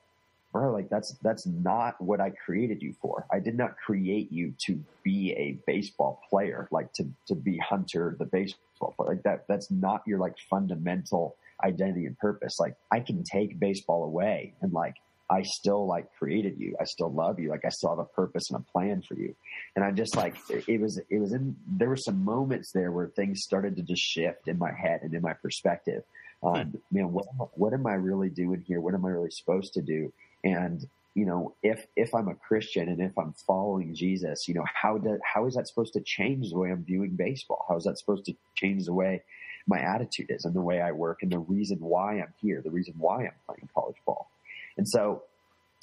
bro, 0.58 0.74
like 0.74 0.90
that's 0.90 1.12
that's 1.22 1.46
not 1.46 2.02
what 2.02 2.20
I 2.20 2.32
created 2.32 2.82
you 2.82 2.94
for. 3.00 3.28
I 3.32 3.40
did 3.40 3.56
not 3.56 3.78
create 3.78 4.32
you 4.32 4.54
to 4.66 4.84
be 5.04 5.34
a 5.34 5.58
baseball 5.68 6.22
player, 6.30 6.68
like 6.72 6.92
to 6.94 7.06
to 7.28 7.36
be 7.36 7.58
Hunter 7.58 8.16
the 8.18 8.26
baseball 8.26 8.96
player. 8.98 9.10
Like 9.10 9.24
that 9.24 9.46
that's 9.48 9.70
not 9.70 10.02
your 10.08 10.18
like 10.18 10.36
fundamental 10.50 11.36
identity 11.64 12.08
and 12.08 12.18
purpose. 12.18 12.60
Like 12.60 12.76
I 12.92 13.02
can 13.02 13.24
take 13.24 13.60
baseball 13.60 14.04
away 14.04 14.54
and 14.62 14.74
like 14.74 14.96
I 15.30 15.44
still 15.44 15.86
like 15.86 16.08
created 16.18 16.56
you. 16.58 16.76
I 16.82 16.86
still 16.86 17.12
love 17.12 17.40
you. 17.40 17.50
Like 17.50 17.66
I 17.66 17.70
still 17.70 17.90
have 17.90 18.00
a 18.00 18.06
purpose 18.06 18.50
and 18.50 18.60
a 18.60 18.72
plan 18.72 19.04
for 19.04 19.14
you. 19.14 19.36
And 19.76 19.86
I 19.86 19.92
just 19.92 20.16
like 20.16 20.38
it 20.50 20.82
was 20.82 21.00
it 21.10 21.20
was 21.20 21.34
in 21.34 21.56
there 21.68 21.90
were 21.90 21.98
some 21.98 22.26
moments 22.26 22.72
there 22.72 22.92
where 22.92 23.08
things 23.08 23.44
started 23.44 23.76
to 23.76 23.84
just 23.84 24.02
shift 24.02 24.48
in 24.48 24.58
my 24.58 24.72
head 24.72 25.02
and 25.04 25.14
in 25.14 25.22
my 25.22 25.34
perspective. 25.34 26.04
Um, 26.42 26.80
man, 26.92 27.12
what 27.12 27.26
what 27.58 27.74
am 27.74 27.86
I 27.86 27.94
really 27.94 28.30
doing 28.30 28.64
here? 28.66 28.82
What 28.82 28.96
am 28.96 29.06
I 29.06 29.10
really 29.10 29.32
supposed 29.32 29.74
to 29.74 29.82
do? 29.82 30.12
And 30.44 30.88
you 31.18 31.26
know, 31.26 31.56
if 31.64 31.88
if 31.96 32.14
I'm 32.14 32.28
a 32.28 32.36
Christian 32.36 32.90
and 32.90 33.02
if 33.02 33.18
I'm 33.18 33.34
following 33.34 33.96
Jesus, 33.96 34.48
you 34.48 34.54
know, 34.54 34.66
how 34.72 35.00
does 35.00 35.20
how 35.24 35.48
is 35.48 35.56
that 35.56 35.68
supposed 35.68 35.94
to 35.94 36.02
change 36.02 36.52
the 36.52 36.60
way 36.60 36.70
I'm 36.72 36.84
viewing 36.84 37.16
baseball? 37.16 37.66
How 37.68 37.76
is 37.76 37.86
that 37.86 37.98
supposed 37.98 38.26
to 38.26 38.36
change 38.56 38.86
the 38.86 38.94
way 38.94 39.24
my 39.66 39.80
attitude 39.80 40.28
is 40.30 40.46
and 40.46 40.54
the 40.54 40.62
way 40.62 40.80
I 40.80 40.92
work 40.92 41.24
and 41.24 41.32
the 41.32 41.40
reason 41.40 41.80
why 41.80 42.20
I'm 42.20 42.34
here, 42.40 42.62
the 42.64 42.70
reason 42.70 42.94
why 43.00 43.26
I'm 43.26 43.34
playing 43.48 43.68
college 43.74 43.98
ball? 44.06 44.30
And 44.78 44.88
so 44.88 45.24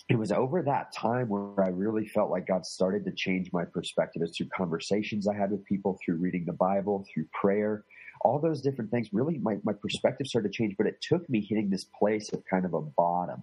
it 0.08 0.16
was 0.16 0.30
over 0.30 0.62
that 0.62 0.92
time 0.92 1.28
where 1.28 1.64
I 1.64 1.68
really 1.68 2.06
felt 2.06 2.30
like 2.30 2.46
God 2.46 2.64
started 2.64 3.04
to 3.06 3.10
change 3.10 3.52
my 3.52 3.64
perspective 3.64 4.22
as 4.22 4.36
through 4.36 4.50
conversations 4.56 5.26
I 5.26 5.34
had 5.34 5.50
with 5.50 5.64
people, 5.64 5.98
through 6.04 6.16
reading 6.16 6.44
the 6.44 6.52
Bible, 6.52 7.04
through 7.12 7.26
prayer, 7.32 7.82
all 8.20 8.38
those 8.38 8.60
different 8.60 8.92
things. 8.92 9.08
Really, 9.12 9.38
my, 9.38 9.58
my 9.64 9.72
perspective 9.72 10.28
started 10.28 10.52
to 10.52 10.56
change, 10.56 10.76
but 10.76 10.86
it 10.86 11.00
took 11.00 11.28
me 11.28 11.40
hitting 11.40 11.70
this 11.70 11.84
place 11.98 12.32
of 12.32 12.44
kind 12.44 12.64
of 12.64 12.74
a 12.74 12.82
bottom 12.82 13.42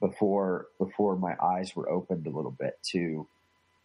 before 0.00 0.66
before 0.78 1.16
my 1.16 1.34
eyes 1.42 1.74
were 1.74 1.88
opened 1.88 2.26
a 2.26 2.30
little 2.30 2.54
bit 2.58 2.78
to 2.92 3.26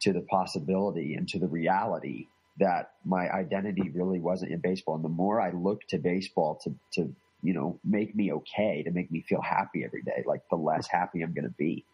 to 0.01 0.13
the 0.13 0.21
possibility 0.21 1.15
and 1.15 1.27
to 1.29 1.39
the 1.39 1.47
reality 1.47 2.27
that 2.59 2.91
my 3.03 3.29
identity 3.29 3.89
really 3.93 4.19
wasn't 4.19 4.51
in 4.51 4.59
baseball. 4.59 4.95
And 4.95 5.03
the 5.03 5.09
more 5.09 5.41
I 5.41 5.51
looked 5.51 5.89
to 5.89 5.97
baseball 5.97 6.59
to 6.63 6.75
to 6.93 7.13
you 7.41 7.53
know 7.53 7.79
make 7.83 8.15
me 8.15 8.31
okay, 8.33 8.83
to 8.83 8.91
make 8.91 9.11
me 9.11 9.21
feel 9.27 9.41
happy 9.41 9.83
every 9.83 10.03
day, 10.03 10.23
like 10.25 10.41
the 10.49 10.57
less 10.57 10.87
happy 10.89 11.21
I'm 11.21 11.33
going 11.33 11.45
to 11.45 11.55
be. 11.57 11.85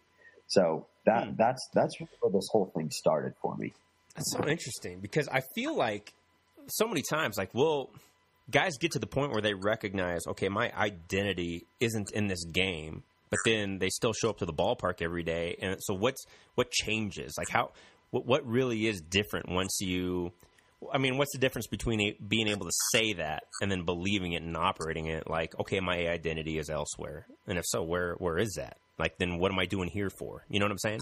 So 0.48 0.88
that 1.06 1.28
hmm. 1.28 1.34
that's 1.38 1.70
that's 1.74 1.96
where 2.00 2.32
this 2.32 2.50
whole 2.52 2.72
thing 2.76 2.92
started 2.92 3.34
for 3.42 3.56
me. 3.56 3.74
That's 4.16 4.32
so 4.32 4.48
interesting 4.48 5.00
because 5.00 5.28
I 5.30 5.42
feel 5.56 5.78
like 5.78 6.14
so 6.68 6.88
many 6.88 7.04
times, 7.10 7.38
like, 7.38 7.54
well, 7.54 7.90
guys 8.50 8.78
get 8.78 8.92
to 8.92 9.00
the 9.00 9.08
point 9.08 9.32
where 9.32 9.42
they 9.42 9.54
recognize, 9.54 10.22
okay, 10.28 10.50
my 10.50 10.72
identity 10.76 11.66
isn't 11.80 12.12
in 12.12 12.28
this 12.28 12.44
game 12.46 13.04
but 13.30 13.40
then 13.46 13.80
they 13.80 13.90
still 13.90 14.14
show 14.14 14.30
up 14.30 14.38
to 14.40 14.46
the 14.46 14.54
ballpark 14.54 15.02
every 15.02 15.24
day. 15.24 15.58
And 15.62 15.78
so 15.80 15.94
what's 15.94 16.26
what 16.56 16.72
changes? 16.72 17.36
Like 17.38 17.50
how 17.50 17.72
what, 18.12 18.26
what 18.26 18.46
really 18.46 18.88
is 18.88 19.02
different 19.02 19.50
once 19.50 19.80
you 19.82 20.32
I 20.94 20.98
mean, 20.98 21.18
what's 21.18 21.34
the 21.34 21.40
difference 21.40 21.68
between 21.68 22.16
being 22.26 22.48
able 22.48 22.66
to 22.66 22.72
say 22.94 23.14
that 23.14 23.44
and 23.62 23.70
then 23.70 23.84
believing 23.84 24.32
it 24.32 24.44
and 24.44 24.56
operating 24.56 25.08
it? 25.08 25.30
Like, 25.30 25.60
okay, 25.60 25.82
my 25.82 26.08
identity 26.08 26.58
is 26.58 26.70
elsewhere, 26.70 27.28
and 27.48 27.58
if 27.58 27.66
so, 27.68 27.84
where 27.84 28.16
where 28.16 28.38
is 28.38 28.54
that? 28.56 28.78
Like, 28.98 29.18
then 29.18 29.40
what 29.40 29.52
am 29.52 29.60
I 29.60 29.66
doing 29.66 29.90
here 29.90 30.10
for? 30.10 30.46
You 30.50 30.60
know 30.60 30.66
what 30.66 30.72
I'm 30.72 30.78
saying? 30.80 31.02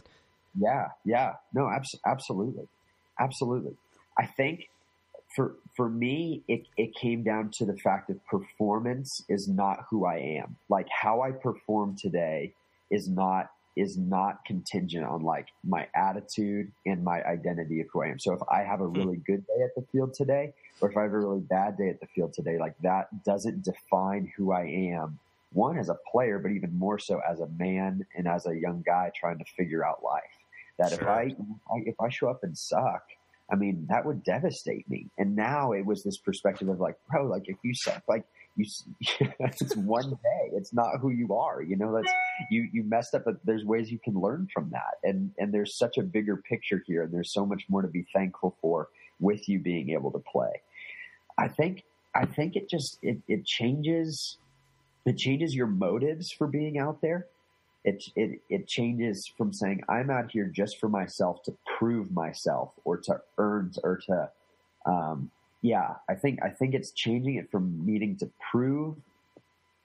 Yeah, 0.59 0.87
yeah, 1.05 1.33
no, 1.53 1.69
abs- 1.69 1.99
absolutely, 2.05 2.67
absolutely. 3.19 3.75
I 4.17 4.25
think 4.25 4.67
for 5.35 5.55
for 5.75 5.89
me, 5.89 6.43
it, 6.47 6.63
it 6.77 6.95
came 6.95 7.23
down 7.23 7.51
to 7.51 7.65
the 7.65 7.77
fact 7.77 8.07
that 8.07 8.25
performance 8.25 9.23
is 9.29 9.47
not 9.47 9.85
who 9.89 10.05
I 10.05 10.17
am. 10.17 10.55
Like 10.69 10.87
how 10.89 11.21
I 11.21 11.31
perform 11.31 11.95
today 11.95 12.53
is 12.89 13.07
not 13.07 13.51
is 13.75 13.95
not 13.95 14.43
contingent 14.43 15.05
on 15.05 15.21
like 15.21 15.49
my 15.63 15.87
attitude 15.95 16.71
and 16.87 17.03
my 17.03 17.23
identity 17.23 17.79
of 17.79 17.87
who 17.93 18.01
I 18.01 18.07
am. 18.07 18.17
So 18.17 18.33
if 18.33 18.39
I 18.51 18.63
have 18.63 18.81
a 18.81 18.85
hmm. 18.85 18.97
really 18.97 19.17
good 19.17 19.45
day 19.45 19.63
at 19.63 19.75
the 19.75 19.85
field 19.91 20.15
today, 20.15 20.53
or 20.81 20.89
if 20.89 20.97
I 20.97 21.03
have 21.03 21.13
a 21.13 21.19
really 21.19 21.41
bad 21.41 21.77
day 21.77 21.89
at 21.89 21.99
the 21.99 22.07
field 22.07 22.33
today, 22.33 22.57
like 22.57 22.75
that 22.81 23.23
doesn't 23.23 23.63
define 23.63 24.31
who 24.35 24.51
I 24.51 24.63
am. 24.63 25.19
One 25.53 25.77
as 25.77 25.89
a 25.89 25.97
player, 26.11 26.39
but 26.39 26.51
even 26.51 26.77
more 26.77 26.99
so 26.99 27.21
as 27.29 27.39
a 27.39 27.47
man 27.47 28.05
and 28.15 28.27
as 28.27 28.47
a 28.47 28.55
young 28.55 28.83
guy 28.85 29.11
trying 29.15 29.37
to 29.37 29.45
figure 29.55 29.85
out 29.85 30.03
life. 30.03 30.23
That 30.79 30.89
sure. 30.89 30.99
if 31.01 31.07
I 31.07 31.35
if 31.85 31.95
I 32.01 32.09
show 32.09 32.29
up 32.29 32.43
and 32.43 32.57
suck, 32.57 33.03
I 33.49 33.55
mean, 33.55 33.87
that 33.89 34.05
would 34.05 34.23
devastate 34.23 34.89
me. 34.89 35.07
And 35.17 35.35
now 35.35 35.71
it 35.71 35.85
was 35.85 36.03
this 36.03 36.17
perspective 36.17 36.67
of 36.67 36.79
like, 36.79 36.97
bro, 37.09 37.25
like 37.25 37.47
if 37.47 37.57
you 37.63 37.73
suck, 37.73 38.03
like 38.07 38.25
you 38.55 38.65
it's 39.39 39.75
one 39.75 40.09
day. 40.09 40.49
It's 40.53 40.73
not 40.73 40.99
who 40.99 41.09
you 41.09 41.33
are 41.35 41.61
you 41.61 41.75
know? 41.75 41.93
That's 41.95 42.11
you 42.49 42.67
you 42.73 42.83
messed 42.83 43.15
up 43.15 43.25
but 43.25 43.37
there's 43.45 43.63
ways 43.63 43.91
you 43.91 43.99
can 43.99 44.19
learn 44.19 44.47
from 44.53 44.69
that. 44.71 44.95
And 45.03 45.31
and 45.37 45.53
there's 45.53 45.75
such 45.75 45.97
a 45.97 46.03
bigger 46.03 46.37
picture 46.37 46.83
here 46.85 47.03
and 47.03 47.13
there's 47.13 47.31
so 47.31 47.45
much 47.45 47.63
more 47.69 47.81
to 47.81 47.87
be 47.87 48.05
thankful 48.13 48.55
for 48.61 48.89
with 49.19 49.47
you 49.47 49.59
being 49.59 49.91
able 49.91 50.11
to 50.11 50.19
play. 50.19 50.61
I 51.37 51.47
think 51.47 51.83
i 52.17 52.25
think 52.25 52.55
it 52.55 52.69
just 52.69 52.97
it, 53.01 53.17
it 53.27 53.45
changes 53.45 54.37
it 55.05 55.17
changes 55.17 55.55
your 55.55 55.67
motives 55.67 56.31
for 56.31 56.47
being 56.47 56.77
out 56.77 57.01
there 57.01 57.27
it, 57.87 58.03
it 58.15 58.41
it 58.49 58.67
changes 58.67 59.27
from 59.37 59.53
saying 59.53 59.81
i'm 59.87 60.09
out 60.09 60.31
here 60.31 60.45
just 60.45 60.79
for 60.79 60.89
myself 60.89 61.41
to 61.43 61.53
prove 61.77 62.11
myself 62.11 62.71
or 62.83 62.97
to 62.97 63.19
earn 63.37 63.71
or 63.83 63.97
to 63.97 64.29
um, 64.87 65.31
yeah, 65.61 65.95
I 66.09 66.15
think 66.15 66.39
I 66.43 66.49
think 66.49 66.73
it's 66.73 66.91
changing 66.91 67.35
it 67.35 67.51
from 67.51 67.85
needing 67.85 68.15
to 68.17 68.29
prove 68.51 68.95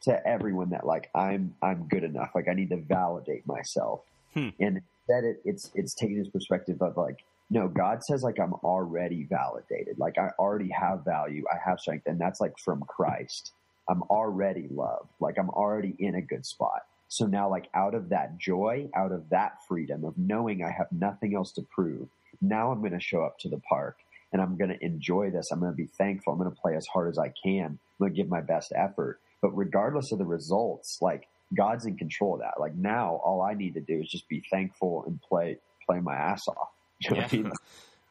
to 0.03 0.27
everyone 0.27 0.71
that 0.71 0.87
like 0.87 1.11
I'm 1.15 1.55
I'm 1.63 1.89
good 1.89 2.05
enough. 2.05 2.31
Like 2.35 2.49
I 2.49 2.55
need 2.55 2.71
to 2.71 2.77
validate 2.77 3.47
myself. 3.47 4.01
Hmm. 4.35 4.51
And 4.61 4.83
instead 5.09 5.25
it, 5.25 5.43
it's 5.45 5.71
it's 5.75 5.95
taking 5.95 6.19
this 6.19 6.29
perspective 6.29 6.81
of 6.83 6.97
like, 6.97 7.25
no, 7.51 7.69
God 7.69 8.05
says 8.05 8.23
like 8.23 8.39
I'm 8.39 8.55
already 8.55 9.25
validated. 9.25 9.99
Like 9.99 10.19
I 10.19 10.31
already 10.39 10.71
have 10.71 11.05
value. 11.05 11.45
I 11.53 11.57
have 11.69 11.81
strength. 11.81 12.07
And 12.07 12.21
that's 12.21 12.41
like 12.41 12.59
from 12.59 12.83
Christ. 12.83 13.53
I'm 13.89 14.03
already 14.05 14.69
loved. 14.71 15.09
Like 15.21 15.39
I'm 15.39 15.51
already 15.51 15.97
in 15.99 16.15
a 16.15 16.23
good 16.23 16.47
spot. 16.47 16.83
So 17.13 17.27
now 17.27 17.51
like 17.51 17.69
out 17.75 17.95
of 17.95 18.09
that 18.09 18.39
joy, 18.39 18.89
out 18.97 19.13
of 19.13 19.29
that 19.29 19.59
freedom 19.69 20.03
of 20.03 20.17
knowing 20.17 20.65
I 20.65 20.71
have 20.71 20.91
nothing 20.91 21.35
else 21.35 21.53
to 21.53 21.63
prove, 21.63 22.09
now 22.41 22.73
I'm 22.73 22.81
going 22.81 22.95
to 22.95 23.01
show 23.01 23.23
up 23.23 23.39
to 23.41 23.51
the 23.51 23.61
park 23.69 23.99
and 24.33 24.41
I'm 24.41 24.57
going 24.57 24.71
to 24.71 24.83
enjoy 24.83 25.31
this. 25.31 25.51
I'm 25.51 25.61
going 25.61 25.73
to 25.73 25.77
be 25.77 25.89
thankful. 25.99 26.33
I'm 26.33 26.39
going 26.39 26.51
to 26.51 26.59
play 26.59 26.75
as 26.75 26.87
hard 26.87 27.11
as 27.11 27.19
I 27.19 27.35
can. 27.45 27.67
I'm 27.67 27.79
going 27.99 28.13
to 28.13 28.17
give 28.17 28.31
my 28.31 28.41
best 28.41 28.73
effort. 28.75 29.21
But 29.43 29.51
regardless 29.51 30.11
of 30.11 30.21
the 30.21 30.25
results, 30.25 31.03
like 31.03 31.29
God's 31.55 31.85
in 31.85 31.99
control 31.99 32.37
of 32.37 32.41
that. 32.41 32.59
Like 32.59 32.75
now, 32.75 33.21
all 33.23 33.43
I 33.43 33.53
need 33.53 33.75
to 33.75 33.83
do 33.83 34.01
is 34.01 34.09
just 34.09 34.27
be 34.31 34.43
thankful 34.51 35.05
and 35.07 35.21
play 35.21 35.59
play 35.87 36.01
my 36.01 36.15
ass 36.15 36.49
off. 36.49 36.71
You 37.03 37.11
know 37.11 37.17
Yeah. 37.17 37.29
I 37.31 37.37
mean? 37.37 37.53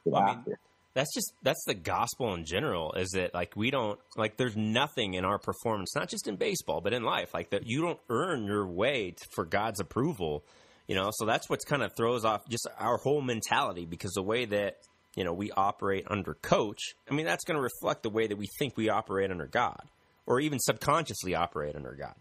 Well, 0.05 0.21
I 0.21 0.25
mean, 0.25 0.37
After. 0.39 0.59
That's 0.93 1.13
just 1.13 1.33
that's 1.41 1.63
the 1.65 1.73
gospel 1.73 2.33
in 2.33 2.45
general 2.45 2.93
is 2.93 3.09
that 3.11 3.33
like 3.33 3.55
we 3.55 3.71
don't 3.71 3.99
like 4.17 4.37
there's 4.37 4.57
nothing 4.57 5.13
in 5.13 5.25
our 5.25 5.39
performance 5.39 5.95
not 5.95 6.09
just 6.09 6.27
in 6.27 6.35
baseball 6.35 6.81
but 6.81 6.93
in 6.93 7.03
life 7.03 7.33
like 7.33 7.49
that 7.51 7.65
you 7.65 7.81
don't 7.81 7.99
earn 8.09 8.45
your 8.45 8.67
way 8.67 9.11
to, 9.11 9.25
for 9.33 9.45
god's 9.45 9.79
approval 9.79 10.43
you 10.91 10.95
know? 10.95 11.09
So 11.13 11.25
that's 11.25 11.49
what's 11.49 11.63
kind 11.63 11.83
of 11.83 11.95
throws 11.95 12.25
off 12.25 12.41
just 12.49 12.67
our 12.77 12.97
whole 12.97 13.21
mentality 13.21 13.85
because 13.85 14.11
the 14.11 14.21
way 14.21 14.43
that 14.43 14.75
you 15.15 15.23
know 15.23 15.31
we 15.31 15.49
operate 15.51 16.05
under 16.09 16.33
coach 16.33 16.95
i 17.09 17.13
mean 17.13 17.25
that's 17.25 17.43
going 17.43 17.55
to 17.55 17.61
reflect 17.61 18.03
the 18.03 18.09
way 18.09 18.27
that 18.27 18.37
we 18.37 18.47
think 18.59 18.75
we 18.75 18.89
operate 18.89 19.31
under 19.31 19.45
god 19.45 19.83
or 20.25 20.39
even 20.39 20.59
subconsciously 20.59 21.33
operate 21.33 21.75
under 21.75 21.93
god 21.93 22.15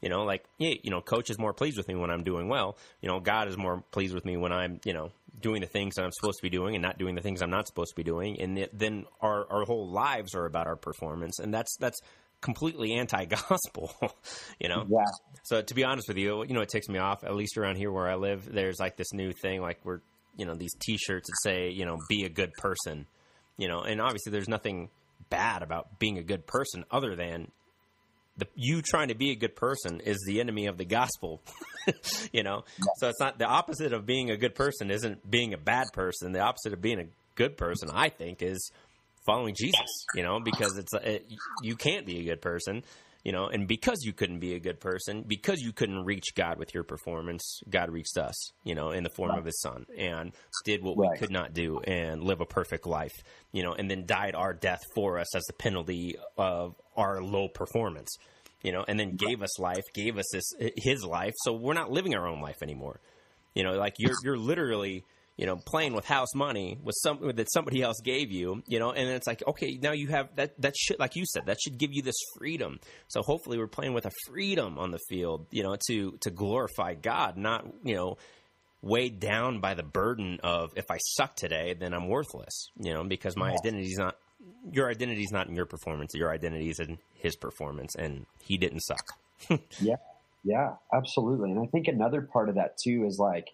you 0.00 0.08
know? 0.08 0.24
Like 0.24 0.44
yeah, 0.58 0.74
you 0.82 0.90
know 0.90 1.00
coach 1.00 1.30
is 1.30 1.38
more 1.38 1.52
pleased 1.52 1.76
with 1.76 1.88
me 1.88 1.94
when 1.94 2.10
i'm 2.10 2.22
doing 2.22 2.48
well 2.48 2.76
you 3.00 3.08
know? 3.08 3.18
God 3.18 3.48
is 3.48 3.56
more 3.56 3.82
pleased 3.90 4.14
with 4.14 4.24
me 4.24 4.36
when 4.36 4.52
i'm 4.52 4.80
you 4.84 4.92
know 4.92 5.10
doing 5.40 5.60
the 5.60 5.66
things 5.66 5.94
that 5.96 6.04
i'm 6.04 6.12
supposed 6.12 6.38
to 6.38 6.42
be 6.42 6.50
doing 6.50 6.74
and 6.74 6.82
not 6.82 6.98
doing 6.98 7.14
the 7.14 7.22
things 7.22 7.42
i'm 7.42 7.50
not 7.50 7.66
supposed 7.66 7.90
to 7.90 7.96
be 7.96 8.02
doing 8.04 8.40
and 8.40 8.58
it, 8.58 8.70
then 8.78 9.04
our 9.20 9.46
our 9.50 9.64
whole 9.64 9.88
lives 9.90 10.34
are 10.34 10.44
about 10.46 10.66
our 10.66 10.76
performance 10.76 11.38
and 11.38 11.52
that's 11.52 11.76
that's 11.78 11.98
completely 12.40 12.94
anti-gospel 12.94 13.94
you 14.60 14.68
know 14.68 14.84
Yeah. 14.90 15.04
so 15.44 15.62
to 15.62 15.74
be 15.74 15.84
honest 15.84 16.08
with 16.08 16.16
you, 16.18 16.44
you 16.44 16.54
know, 16.54 16.60
it 16.60 16.68
takes 16.68 16.88
me 16.88 16.98
off. 16.98 17.22
At 17.24 17.34
least 17.36 17.56
around 17.56 17.76
here 17.76 17.90
where 17.92 18.08
I 18.08 18.16
live, 18.16 18.52
there's 18.52 18.78
like 18.80 18.96
this 18.96 19.12
new 19.12 19.32
thing, 19.32 19.60
like 19.60 19.78
we're, 19.84 20.00
you 20.36 20.44
know, 20.44 20.54
these 20.54 20.72
T-shirts 20.80 21.28
that 21.28 21.36
say, 21.50 21.70
you 21.70 21.84
know, 21.86 21.98
be 22.08 22.24
a 22.24 22.28
good 22.28 22.52
person, 22.58 23.06
you 23.56 23.68
know, 23.68 23.82
and 23.82 24.00
obviously 24.00 24.32
there's 24.32 24.48
nothing 24.48 24.90
bad 25.30 25.62
about 25.62 25.98
being 26.00 26.18
a 26.18 26.22
good 26.22 26.46
person 26.46 26.84
other 26.90 27.14
than 27.14 27.50
the 28.36 28.46
you 28.54 28.82
trying 28.82 29.08
to 29.08 29.14
be 29.14 29.30
a 29.30 29.36
good 29.36 29.56
person 29.56 30.00
is 30.00 30.22
the 30.26 30.40
enemy 30.40 30.66
of 30.66 30.78
the 30.78 30.84
gospel, 30.84 31.42
you 32.32 32.42
know. 32.42 32.64
So 32.96 33.08
it's 33.08 33.20
not 33.20 33.38
the 33.38 33.46
opposite 33.46 33.92
of 33.92 34.06
being 34.06 34.30
a 34.30 34.36
good 34.36 34.54
person 34.54 34.90
isn't 34.90 35.28
being 35.30 35.54
a 35.54 35.58
bad 35.58 35.86
person. 35.92 36.32
The 36.32 36.40
opposite 36.40 36.72
of 36.72 36.80
being 36.80 37.00
a 37.00 37.06
good 37.34 37.56
person, 37.56 37.90
I 37.92 38.08
think, 38.08 38.42
is 38.42 38.70
following 39.26 39.54
Jesus, 39.56 40.06
you 40.14 40.22
know, 40.22 40.40
because 40.40 40.76
it's 40.78 40.92
it, 40.94 41.26
you 41.62 41.76
can't 41.76 42.06
be 42.06 42.20
a 42.20 42.24
good 42.24 42.40
person, 42.40 42.82
you 43.24 43.32
know, 43.32 43.46
and 43.46 43.68
because 43.68 44.02
you 44.02 44.12
couldn't 44.12 44.40
be 44.40 44.54
a 44.54 44.58
good 44.58 44.80
person, 44.80 45.24
because 45.26 45.60
you 45.60 45.72
couldn't 45.72 46.04
reach 46.04 46.34
God 46.34 46.58
with 46.58 46.74
your 46.74 46.82
performance, 46.82 47.60
God 47.70 47.90
reached 47.90 48.16
us, 48.16 48.34
you 48.64 48.74
know, 48.74 48.90
in 48.90 49.04
the 49.04 49.10
form 49.10 49.36
of 49.38 49.44
His 49.44 49.60
Son, 49.60 49.86
and 49.96 50.32
did 50.64 50.82
what 50.82 50.96
we 50.96 51.08
could 51.18 51.30
not 51.30 51.54
do 51.54 51.80
and 51.80 52.22
live 52.24 52.40
a 52.40 52.46
perfect 52.46 52.86
life, 52.86 53.14
you 53.52 53.62
know, 53.62 53.72
and 53.72 53.90
then 53.90 54.06
died 54.06 54.34
our 54.34 54.52
death 54.52 54.80
for 54.94 55.18
us 55.18 55.34
as 55.36 55.44
the 55.44 55.52
penalty 55.52 56.16
of 56.36 56.74
our 56.96 57.22
low 57.22 57.48
performance, 57.48 58.10
you 58.62 58.72
know, 58.72 58.84
and 58.86 58.98
then 58.98 59.16
gave 59.16 59.42
us 59.42 59.58
life, 59.58 59.84
gave 59.94 60.18
us 60.18 60.26
this 60.32 60.44
uh, 60.60 60.68
His 60.76 61.04
life, 61.04 61.34
so 61.38 61.52
we're 61.52 61.74
not 61.74 61.90
living 61.90 62.14
our 62.14 62.26
own 62.26 62.40
life 62.40 62.62
anymore. 62.62 63.00
You 63.54 63.64
know, 63.64 63.72
like 63.72 63.94
you're 63.98 64.16
you're 64.24 64.38
literally 64.38 65.04
you 65.36 65.46
know 65.46 65.56
playing 65.56 65.94
with 65.94 66.04
house 66.04 66.34
money 66.34 66.78
with 66.82 66.94
some 67.02 67.32
that 67.34 67.50
somebody 67.52 67.82
else 67.82 68.00
gave 68.02 68.30
you. 68.30 68.62
You 68.66 68.78
know, 68.78 68.92
and 68.92 69.08
it's 69.08 69.26
like 69.26 69.42
okay, 69.46 69.78
now 69.82 69.92
you 69.92 70.08
have 70.08 70.34
that 70.36 70.60
that 70.60 70.74
should 70.76 70.98
like 70.98 71.16
you 71.16 71.24
said 71.26 71.46
that 71.46 71.58
should 71.60 71.78
give 71.78 71.92
you 71.92 72.02
this 72.02 72.16
freedom. 72.38 72.80
So 73.08 73.22
hopefully 73.22 73.58
we're 73.58 73.66
playing 73.66 73.94
with 73.94 74.06
a 74.06 74.10
freedom 74.26 74.78
on 74.78 74.90
the 74.90 75.00
field. 75.08 75.46
You 75.50 75.62
know, 75.64 75.76
to 75.88 76.18
to 76.20 76.30
glorify 76.30 76.94
God, 76.94 77.36
not 77.36 77.66
you 77.84 77.94
know 77.94 78.16
weighed 78.82 79.20
down 79.20 79.60
by 79.60 79.74
the 79.74 79.82
burden 79.82 80.40
of 80.42 80.70
if 80.76 80.86
I 80.90 80.98
suck 80.98 81.36
today, 81.36 81.74
then 81.74 81.94
I'm 81.94 82.08
worthless. 82.08 82.68
You 82.78 82.92
know, 82.92 83.04
because 83.04 83.36
my 83.36 83.50
Yeah. 83.50 83.56
identity's 83.58 83.98
not 83.98 84.16
your 84.72 84.88
identity 84.90 85.22
is 85.24 85.32
not 85.32 85.48
in 85.48 85.56
your 85.56 85.66
performance. 85.66 86.14
Your 86.14 86.30
identity 86.32 86.70
is 86.70 86.80
in 86.80 86.98
His 87.14 87.36
performance, 87.36 87.94
and 87.94 88.26
He 88.40 88.56
didn't 88.58 88.80
suck. 88.80 89.12
Yeah, 89.80 89.96
yeah, 90.44 90.74
absolutely. 90.94 91.50
And 91.50 91.60
I 91.60 91.66
think 91.66 91.88
another 91.88 92.22
part 92.22 92.48
of 92.48 92.54
that 92.54 92.78
too 92.78 93.04
is 93.06 93.18
like 93.18 93.48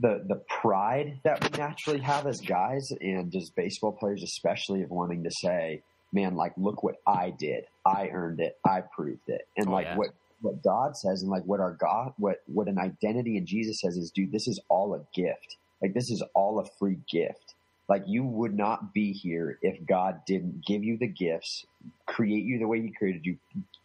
the 0.00 0.24
the 0.26 0.42
pride 0.60 1.20
that 1.24 1.42
we 1.42 1.56
naturally 1.58 2.00
have 2.00 2.26
as 2.26 2.40
guys 2.40 2.92
and 3.00 3.34
as 3.34 3.50
baseball 3.50 3.92
players, 3.92 4.22
especially 4.22 4.82
of 4.82 4.90
wanting 4.90 5.22
to 5.24 5.30
say, 5.30 5.82
"Man, 6.12 6.34
like 6.36 6.52
look 6.56 6.82
what 6.82 6.96
I 7.06 7.30
did. 7.30 7.64
I 7.86 8.08
earned 8.12 8.40
it. 8.40 8.58
I 8.64 8.80
proved 8.80 9.28
it." 9.28 9.46
And 9.56 9.68
Oh, 9.68 9.72
like 9.72 9.86
yeah. 9.86 9.96
what 9.96 10.10
what 10.40 10.62
God 10.62 10.96
says 10.96 11.22
and 11.22 11.30
like 11.30 11.44
what 11.44 11.60
our 11.60 11.72
God 11.74 12.12
what 12.16 12.42
what 12.46 12.68
an 12.68 12.78
identity 12.78 13.36
in 13.36 13.46
Jesus 13.46 13.80
says 13.80 13.96
is, 13.96 14.10
dude, 14.10 14.32
this 14.32 14.46
is 14.48 14.60
all 14.68 14.94
a 14.94 15.00
gift. 15.14 15.56
Like 15.82 15.94
this 15.94 16.10
is 16.10 16.22
all 16.34 16.58
a 16.60 16.64
free 16.78 16.98
gift. 17.10 17.54
Like 17.88 18.04
you 18.06 18.22
would 18.22 18.54
not 18.54 18.92
be 18.92 19.12
here 19.12 19.58
if 19.62 19.84
God 19.86 20.20
didn't 20.26 20.64
give 20.64 20.84
you 20.84 20.98
the 20.98 21.06
gifts, 21.06 21.64
create 22.06 22.44
you 22.44 22.58
the 22.58 22.68
way 22.68 22.82
He 22.82 22.90
created 22.90 23.24
you, 23.24 23.38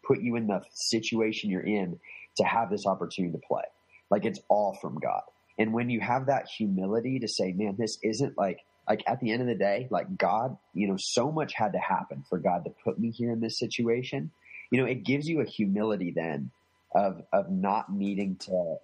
put 0.06 0.20
you 0.20 0.36
in 0.36 0.48
the 0.48 0.62
situation 0.74 1.50
you're 1.50 1.62
in 1.62 2.00
to 2.38 2.44
have 2.44 2.70
this 2.70 2.86
opportunity 2.86 3.32
to 3.32 3.48
play. 3.48 3.64
Like 4.10 4.26
it's 4.26 4.40
all 4.50 4.78
from 4.82 5.00
God. 5.00 5.22
And 5.58 5.74
when 5.74 5.90
you 5.90 6.02
have 6.02 6.26
that 6.26 6.48
humility 6.48 7.20
to 7.20 7.28
say, 7.28 7.54
man, 7.54 7.76
this 7.78 7.98
isn't 8.04 8.38
like, 8.38 8.66
like 8.90 9.04
at 9.08 9.22
the 9.22 9.32
end 9.32 9.42
of 9.42 9.48
the 9.48 9.56
day, 9.56 9.88
like 9.90 10.18
God, 10.18 10.58
you 10.74 10.88
know, 10.88 10.98
so 10.98 11.32
much 11.32 11.54
had 11.54 11.74
to 11.74 11.80
happen 11.80 12.24
for 12.28 12.40
God 12.40 12.66
to 12.66 12.72
put 12.84 13.00
me 13.00 13.12
here 13.12 13.32
in 13.32 13.40
this 13.40 13.58
situation. 13.58 14.32
You 14.72 14.82
know, 14.82 14.86
it 14.86 15.06
gives 15.06 15.28
you 15.28 15.42
a 15.42 15.46
humility 15.46 16.12
then 16.12 16.52
of, 16.94 17.22
of 17.32 17.50
not 17.50 17.94
needing 17.94 18.36
to, 18.38 18.76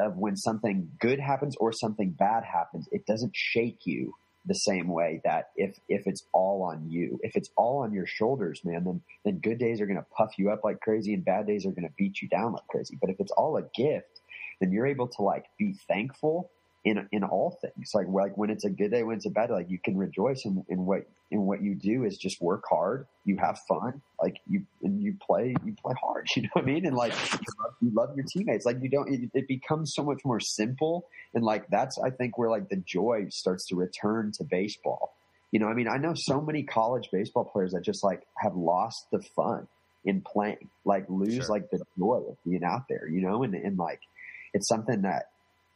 of 0.00 0.16
when 0.16 0.36
something 0.36 0.90
good 1.00 1.20
happens 1.20 1.56
or 1.56 1.72
something 1.72 2.10
bad 2.10 2.44
happens, 2.44 2.88
it 2.92 3.06
doesn't 3.06 3.32
shake 3.34 3.86
you 3.86 4.14
the 4.48 4.54
same 4.54 4.88
way 4.88 5.20
that 5.24 5.50
if 5.56 5.78
if 5.88 6.06
it's 6.06 6.24
all 6.32 6.62
on 6.62 6.90
you, 6.90 7.20
if 7.22 7.36
it's 7.36 7.50
all 7.56 7.82
on 7.82 7.92
your 7.92 8.06
shoulders, 8.06 8.62
man, 8.64 8.82
then 8.84 9.02
then 9.24 9.38
good 9.38 9.58
days 9.58 9.80
are 9.80 9.86
going 9.86 9.98
to 9.98 10.06
puff 10.16 10.38
you 10.38 10.50
up 10.50 10.64
like 10.64 10.80
crazy 10.80 11.14
and 11.14 11.24
bad 11.24 11.46
days 11.46 11.66
are 11.66 11.70
going 11.70 11.86
to 11.86 11.94
beat 11.96 12.20
you 12.20 12.28
down 12.28 12.52
like 12.54 12.66
crazy. 12.68 12.98
But 13.00 13.10
if 13.10 13.20
it's 13.20 13.32
all 13.32 13.58
a 13.58 13.62
gift, 13.74 14.20
then 14.60 14.72
you're 14.72 14.86
able 14.86 15.08
to 15.08 15.22
like 15.22 15.44
be 15.58 15.76
thankful 15.86 16.50
in 16.84 17.08
in 17.12 17.24
all 17.24 17.58
things. 17.60 17.90
Like 17.94 18.06
like 18.08 18.36
when 18.36 18.50
it's 18.50 18.64
a 18.64 18.70
good 18.70 18.90
day, 18.90 19.02
when 19.02 19.16
it's 19.16 19.26
a 19.26 19.30
bad 19.30 19.48
day, 19.48 19.54
like 19.54 19.70
you 19.70 19.78
can 19.78 19.96
rejoice 19.96 20.44
in, 20.44 20.64
in 20.68 20.86
what 20.86 21.08
in 21.30 21.42
what 21.42 21.62
you 21.62 21.74
do 21.74 22.04
is 22.04 22.16
just 22.16 22.40
work 22.40 22.64
hard, 22.68 23.06
you 23.24 23.36
have 23.36 23.58
fun, 23.68 24.00
like 24.22 24.36
you 24.48 24.64
and 24.82 25.02
you 25.02 25.14
play 25.20 25.54
you 25.64 25.74
play 25.82 25.94
hard. 26.00 26.26
You 26.36 26.42
know 26.42 26.48
what 26.54 26.64
I 26.64 26.66
mean? 26.66 26.86
And 26.86 26.96
like 26.96 27.12
you 27.12 27.38
love, 27.62 27.74
you 27.80 27.90
love 27.90 28.16
your 28.16 28.24
teammates. 28.32 28.64
Like 28.64 28.78
you 28.82 28.88
don't. 28.88 29.12
It, 29.12 29.30
it 29.34 29.48
becomes 29.48 29.92
so 29.94 30.02
much 30.04 30.20
more 30.24 30.40
simple. 30.40 31.06
And 31.34 31.44
like 31.44 31.68
that's 31.68 31.98
I 31.98 32.10
think 32.10 32.38
where 32.38 32.48
like 32.50 32.68
the 32.68 32.76
joy 32.76 33.26
starts 33.30 33.66
to 33.68 33.76
return 33.76 34.32
to 34.38 34.44
baseball. 34.44 35.14
You 35.50 35.60
know, 35.60 35.66
I 35.68 35.74
mean, 35.74 35.88
I 35.88 35.96
know 35.96 36.12
so 36.14 36.40
many 36.40 36.62
college 36.62 37.08
baseball 37.10 37.44
players 37.44 37.72
that 37.72 37.82
just 37.82 38.04
like 38.04 38.22
have 38.36 38.54
lost 38.54 39.06
the 39.10 39.20
fun 39.34 39.66
in 40.04 40.20
playing, 40.20 40.68
like 40.84 41.06
lose 41.08 41.34
Sure. 41.34 41.46
like 41.48 41.70
the 41.70 41.80
joy 41.98 42.22
of 42.28 42.36
being 42.44 42.62
out 42.64 42.82
there. 42.88 43.08
You 43.08 43.22
know, 43.22 43.42
and 43.42 43.54
and 43.54 43.76
like 43.78 44.00
it's 44.54 44.68
something 44.68 45.02
that 45.02 45.30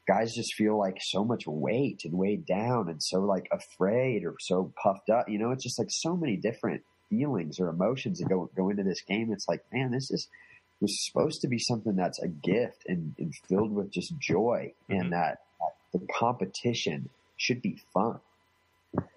guys 0.07 0.35
just 0.35 0.55
feel 0.55 0.77
like 0.79 0.99
so 1.01 1.25
much 1.25 1.47
weight 1.47 2.05
and 2.05 2.15
weighed 2.15 2.45
down 2.47 2.89
and 2.89 3.03
so 3.03 3.21
like 3.21 3.49
afraid 3.53 4.25
or 4.25 4.35
so 4.41 4.73
puffed 4.83 5.11
up. 5.11 5.29
You 5.29 5.39
know, 5.39 5.51
it's 5.53 5.63
just 5.63 5.79
like 5.79 5.91
so 5.91 6.17
many 6.17 6.37
different 6.37 6.83
feelings 7.09 7.61
or 7.61 7.69
emotions 7.69 8.19
that 8.19 8.29
go 8.29 8.51
go 8.57 8.69
into 8.71 8.83
this 8.83 9.01
game. 9.03 9.33
It's 9.33 9.49
like, 9.49 9.63
man, 9.73 9.91
this 9.91 10.11
is 10.11 10.29
was 10.81 10.99
supposed 11.05 11.41
to 11.43 11.47
be 11.49 11.59
something 11.61 11.95
that's 11.95 12.19
a 12.21 12.27
gift 12.27 12.85
and, 12.89 13.15
and 13.19 13.33
filled 13.49 13.73
with 13.73 13.91
just 13.93 14.19
joy 14.19 14.73
Mhm. 14.91 15.01
and 15.01 15.13
that, 15.13 15.39
that 15.93 16.01
the 16.01 16.07
competition 16.13 17.09
should 17.37 17.63
be 17.63 17.81
fun. 17.95 18.19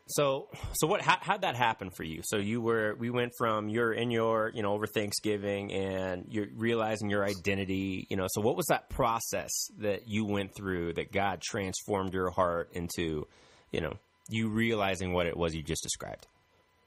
So, 0.07 0.49
so 0.73 0.85
what? 0.87 1.01
How, 1.01 1.17
how'd 1.19 1.41
that 1.41 1.55
happen 1.55 1.89
for 1.89 2.03
you? 2.03 2.21
So 2.23 2.37
you 2.37 2.61
were, 2.61 2.95
we 2.99 3.09
went 3.09 3.33
from 3.37 3.69
you're 3.69 3.91
in 3.91 4.11
your, 4.11 4.51
you 4.53 4.61
know, 4.61 4.73
over 4.73 4.85
Thanksgiving, 4.85 5.73
and 5.73 6.25
you're 6.29 6.47
realizing 6.55 7.09
your 7.09 7.25
identity. 7.25 8.05
You 8.09 8.17
know, 8.17 8.27
so 8.29 8.41
what 8.41 8.55
was 8.55 8.67
that 8.67 8.89
process 8.89 9.51
that 9.79 10.07
you 10.07 10.25
went 10.25 10.55
through 10.55 10.93
that 10.93 11.11
God 11.11 11.41
transformed 11.41 12.13
your 12.13 12.29
heart 12.29 12.69
into, 12.73 13.27
you 13.71 13.81
know, 13.81 13.93
you 14.29 14.49
realizing 14.49 15.11
what 15.11 15.25
it 15.25 15.35
was 15.35 15.55
you 15.55 15.63
just 15.63 15.83
described? 15.83 16.27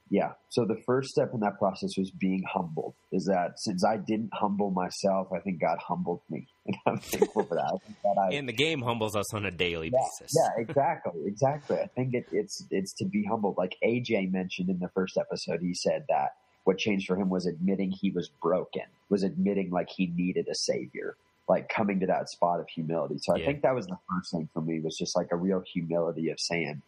Yeah. 0.09 0.31
So 0.49 0.65
the 0.65 0.77
first 0.85 1.09
step 1.09 1.29
in 1.33 1.39
that 1.41 1.59
process 1.59 1.91
was 1.97 2.09
being 2.11 2.43
humbled. 2.51 2.95
Is 3.11 3.25
that 3.25 3.59
since 3.59 3.85
I 3.85 3.97
didn't 3.97 4.31
humble 4.33 4.71
myself, 4.71 5.27
I 5.33 5.39
think 5.39 5.61
God 5.61 5.77
humbled 5.79 6.21
me, 6.29 6.47
and 6.65 6.75
I'm 6.87 6.97
thankful 6.97 7.43
for 7.43 7.55
that. 7.55 7.79
that 8.03 8.17
I, 8.19 8.35
and 8.35 8.47
the 8.47 8.53
game 8.53 8.81
humbles 8.81 9.15
us 9.15 9.33
on 9.33 9.45
a 9.45 9.51
daily 9.51 9.91
yeah, 9.93 9.99
basis. 10.19 10.35
Yeah, 10.35 10.63
exactly, 10.63 11.21
exactly. 11.25 11.77
I 11.77 11.87
think 11.87 12.13
it, 12.13 12.25
it's 12.31 12.65
it's 12.71 12.93
to 12.95 13.05
be 13.05 13.23
humbled. 13.23 13.55
Like 13.57 13.77
AJ 13.83 14.31
mentioned 14.31 14.69
in 14.69 14.79
the 14.79 14.89
first 14.89 15.17
episode, 15.17 15.61
he 15.61 15.73
said 15.73 16.05
that 16.09 16.29
what 16.63 16.77
changed 16.77 17.07
for 17.07 17.15
him 17.15 17.29
was 17.29 17.45
admitting 17.45 17.91
he 17.91 18.11
was 18.11 18.29
broken, 18.41 18.83
was 19.09 19.23
admitting 19.23 19.69
like 19.69 19.89
he 19.89 20.07
needed 20.07 20.47
a 20.49 20.55
savior, 20.55 21.15
like 21.47 21.69
coming 21.69 21.99
to 21.99 22.07
that 22.07 22.29
spot 22.29 22.59
of 22.59 22.67
humility. 22.67 23.15
So 23.19 23.35
I 23.35 23.39
yeah. 23.39 23.45
think 23.45 23.61
that 23.61 23.75
was 23.75 23.87
the 23.87 23.97
first 24.09 24.31
thing 24.31 24.49
for 24.53 24.61
me 24.61 24.79
was 24.79 24.97
just 24.97 25.15
like 25.15 25.29
a 25.31 25.35
real 25.35 25.63
humility 25.73 26.29
of 26.29 26.39
saying, 26.39 26.81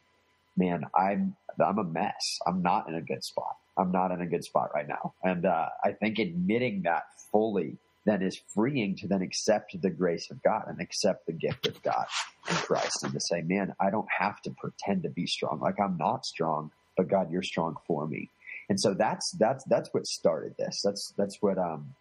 man, 0.58 0.86
I'm 0.96 1.36
I'm 1.62 1.80
a 1.80 1.84
mess. 1.84 2.40
I'm 2.46 2.62
not 2.62 2.88
in 2.88 2.96
a 2.96 3.02
good 3.02 3.24
spot. 3.24 3.58
I'm 3.78 3.92
not 3.92 4.12
in 4.12 4.22
a 4.22 4.28
good 4.28 4.44
spot 4.44 4.70
right 4.74 4.88
now. 4.88 5.14
And 5.24 5.46
uh, 5.46 5.70
I 5.84 5.92
think 5.94 6.20
admitting 6.20 6.84
that 6.84 7.04
fully 7.32 7.78
then 8.06 8.22
is 8.22 8.40
freeing 8.54 8.96
to 8.98 9.08
then 9.08 9.22
accept 9.22 9.80
the 9.80 9.90
grace 9.90 10.32
of 10.32 10.42
God 10.42 10.64
and 10.68 10.82
accept 10.82 11.26
the 11.28 11.34
gift 11.34 11.68
of 11.68 11.82
God 11.84 12.06
in 12.50 12.56
Christ 12.56 13.04
and 13.04 13.14
to 13.14 13.20
say, 13.20 13.42
man, 13.42 13.74
I 13.80 13.92
don't 13.92 14.08
have 14.20 14.42
to 14.44 14.52
pretend 14.52 15.04
to 15.04 15.10
be 15.10 15.28
strong. 15.28 15.60
Like 15.60 15.80
I'm 15.80 15.98
not 15.98 16.26
strong, 16.26 16.72
but 16.98 17.08
God, 17.08 17.32
you're 17.32 17.44
strong 17.44 17.76
for 17.86 18.08
me. 18.08 18.30
And 18.70 18.80
so 18.80 18.94
that's 18.94 19.32
that's 19.38 19.64
that's 19.66 19.90
what 19.92 20.06
started 20.08 20.56
this. 20.58 20.82
That's 20.84 21.14
that's 21.18 21.38
what 21.42 21.58
um 21.58 21.94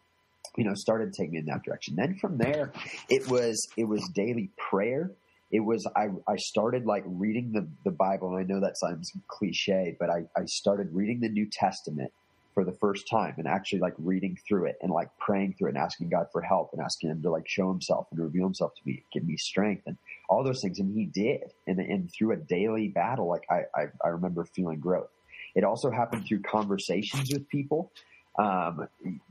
you 0.56 0.64
know 0.64 0.74
started 0.74 1.12
taking 1.12 1.32
me 1.32 1.38
in 1.40 1.46
that 1.46 1.64
direction. 1.64 1.96
Then 1.96 2.16
from 2.16 2.38
there, 2.38 2.72
it 3.08 3.28
was 3.28 3.68
it 3.76 3.84
was 3.84 4.08
daily 4.14 4.50
prayer 4.56 5.10
it 5.50 5.60
was 5.60 5.86
I, 5.96 6.08
I 6.28 6.36
started 6.36 6.86
like 6.86 7.04
reading 7.06 7.52
the, 7.52 7.66
the 7.84 7.90
Bible, 7.90 8.28
and 8.28 8.38
I 8.38 8.42
know 8.42 8.60
that 8.60 8.78
sounds 8.78 9.12
cliche, 9.28 9.96
but 9.98 10.10
I, 10.10 10.24
I 10.36 10.44
started 10.44 10.92
reading 10.92 11.20
the 11.20 11.28
New 11.28 11.46
Testament 11.46 12.12
for 12.54 12.64
the 12.64 12.72
first 12.72 13.08
time 13.08 13.34
and 13.38 13.46
actually 13.46 13.78
like 13.78 13.94
reading 13.98 14.38
through 14.46 14.66
it 14.66 14.76
and 14.82 14.90
like 14.90 15.08
praying 15.18 15.54
through 15.54 15.68
it 15.68 15.74
and 15.74 15.78
asking 15.78 16.08
God 16.08 16.26
for 16.32 16.42
help 16.42 16.72
and 16.72 16.82
asking 16.82 17.10
him 17.10 17.22
to 17.22 17.30
like 17.30 17.48
show 17.48 17.70
himself 17.70 18.08
and 18.10 18.20
reveal 18.20 18.44
himself 18.44 18.74
to 18.74 18.80
me, 18.84 19.04
give 19.12 19.24
me 19.24 19.36
strength 19.36 19.84
and 19.86 19.96
all 20.28 20.42
those 20.42 20.60
things. 20.60 20.78
And 20.80 20.92
he 20.94 21.04
did. 21.04 21.52
And, 21.66 21.78
and 21.78 22.12
through 22.12 22.32
a 22.32 22.36
daily 22.36 22.88
battle, 22.88 23.28
like 23.28 23.46
I, 23.50 23.62
I, 23.74 23.86
I 24.04 24.08
remember 24.08 24.44
feeling 24.44 24.80
growth. 24.80 25.10
It 25.54 25.64
also 25.64 25.90
happened 25.90 26.26
through 26.26 26.40
conversations 26.40 27.32
with 27.32 27.48
people. 27.48 27.92
Um, 28.38 28.88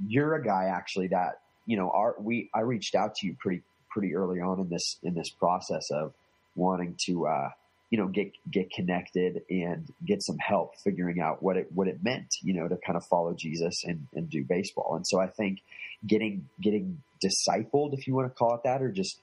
you're 0.08 0.36
a 0.36 0.44
guy 0.44 0.66
actually 0.66 1.08
that, 1.08 1.42
you 1.66 1.78
know, 1.78 1.92
our, 1.92 2.16
we, 2.20 2.50
I 2.54 2.62
reached 2.62 2.96
out 2.96 3.16
to 3.16 3.28
you 3.28 3.36
pretty 3.38 3.64
pretty 3.90 4.16
early 4.16 4.40
on 4.40 4.60
in 4.60 4.70
this 4.70 4.98
in 5.04 5.14
this 5.14 5.30
process 5.30 5.92
of 5.92 6.14
wanting 6.56 6.96
to 7.06 7.28
uh, 7.28 7.50
you 7.90 7.98
know 7.98 8.08
get 8.08 8.32
get 8.50 8.72
connected 8.72 9.42
and 9.50 9.92
get 10.06 10.22
some 10.22 10.38
help 10.38 10.78
figuring 10.78 11.20
out 11.20 11.42
what 11.42 11.58
it 11.58 11.72
what 11.74 11.88
it 11.88 12.04
meant 12.04 12.36
you 12.42 12.54
know 12.54 12.68
to 12.68 12.78
kind 12.78 12.96
of 12.98 13.06
follow 13.06 13.34
Jesus 13.34 13.84
and, 13.84 14.08
and 14.14 14.30
do 14.30 14.44
baseball. 14.44 14.96
And 14.96 15.06
so 15.06 15.20
I 15.20 15.28
think 15.28 15.60
getting 16.06 16.48
getting 16.62 17.02
discipled 17.24 17.94
if 17.94 18.08
you 18.08 18.16
want 18.16 18.30
to 18.30 18.34
call 18.34 18.56
it 18.56 18.62
that 18.64 18.82
or 18.82 18.92
just 18.92 19.20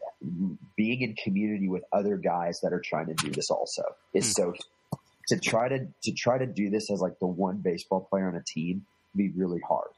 being 0.76 1.02
in 1.02 1.14
community 1.14 1.68
with 1.68 1.82
other 1.92 2.16
guys 2.16 2.60
that 2.60 2.72
are 2.72 2.80
trying 2.80 3.06
to 3.06 3.14
do 3.14 3.30
this 3.30 3.50
also 3.50 3.82
is 4.12 4.32
so 4.32 4.52
to 5.28 5.38
try 5.38 5.68
to 5.68 5.86
to 6.02 6.12
try 6.12 6.38
to 6.38 6.46
do 6.46 6.70
this 6.70 6.90
as 6.90 7.00
like 7.00 7.18
the 7.18 7.26
one 7.26 7.58
baseball 7.58 8.00
player 8.00 8.28
on 8.28 8.36
a 8.36 8.42
team 8.42 8.84
would 9.14 9.18
be 9.18 9.28
really 9.38 9.60
hard. 9.66 9.88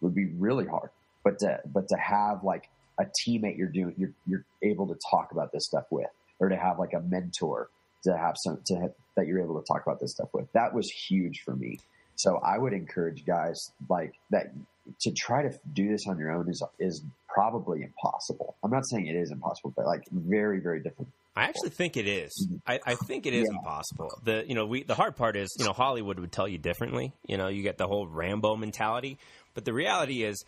Would 0.00 0.14
be 0.14 0.26
really 0.26 0.66
hard. 0.66 0.90
But 1.24 1.40
to 1.40 1.60
but 1.66 1.88
to 1.88 1.96
have 1.96 2.44
like 2.44 2.68
a 2.98 3.04
teammate 3.04 3.58
you're 3.58 3.68
doing 3.68 3.94
you're 3.96 4.12
you're 4.26 4.44
able 4.62 4.86
to 4.88 4.98
talk 5.10 5.32
about 5.32 5.52
this 5.52 5.66
stuff 5.66 5.84
with, 5.90 6.06
or 6.38 6.48
to 6.48 6.56
have 6.56 6.78
like 6.78 6.92
a 6.94 7.00
mentor 7.00 7.68
to 8.04 8.16
have 8.16 8.36
some 8.36 8.60
to 8.66 8.74
have, 8.76 8.92
that 9.16 9.26
you're 9.26 9.42
able 9.42 9.60
to 9.60 9.66
talk 9.66 9.82
about 9.84 10.00
this 10.00 10.12
stuff 10.12 10.28
with. 10.32 10.50
That 10.52 10.74
was 10.74 10.90
huge 10.90 11.42
for 11.44 11.54
me. 11.54 11.78
So 12.16 12.38
I 12.38 12.58
would 12.58 12.72
encourage 12.72 13.26
guys 13.26 13.72
like 13.88 14.14
that 14.30 14.52
to 15.00 15.10
try 15.12 15.42
to 15.42 15.58
do 15.72 15.88
this 15.88 16.06
on 16.06 16.18
your 16.18 16.30
own 16.30 16.48
is 16.48 16.62
is 16.78 17.02
probably 17.28 17.82
impossible. 17.82 18.56
I'm 18.64 18.70
not 18.70 18.86
saying 18.86 19.06
it 19.06 19.16
is 19.16 19.30
impossible, 19.30 19.74
but 19.76 19.86
like 19.86 20.02
very 20.10 20.60
very 20.60 20.80
different. 20.82 21.10
I 21.38 21.44
actually 21.44 21.68
think 21.68 21.98
it 21.98 22.08
is. 22.08 22.48
I, 22.66 22.80
I 22.86 22.94
think 22.94 23.26
it 23.26 23.34
is 23.34 23.46
yeah. 23.50 23.58
impossible. 23.58 24.08
The 24.24 24.44
you 24.48 24.54
know 24.54 24.64
we 24.64 24.84
the 24.84 24.94
hard 24.94 25.16
part 25.16 25.36
is 25.36 25.54
you 25.58 25.66
know 25.66 25.72
Hollywood 25.72 26.18
would 26.18 26.32
tell 26.32 26.48
you 26.48 26.56
differently. 26.56 27.12
You 27.26 27.36
know 27.36 27.48
you 27.48 27.62
get 27.62 27.76
the 27.76 27.86
whole 27.86 28.06
Rambo 28.06 28.56
mentality, 28.56 29.18
but 29.52 29.66
the 29.66 29.74
reality 29.74 30.22
is 30.22 30.44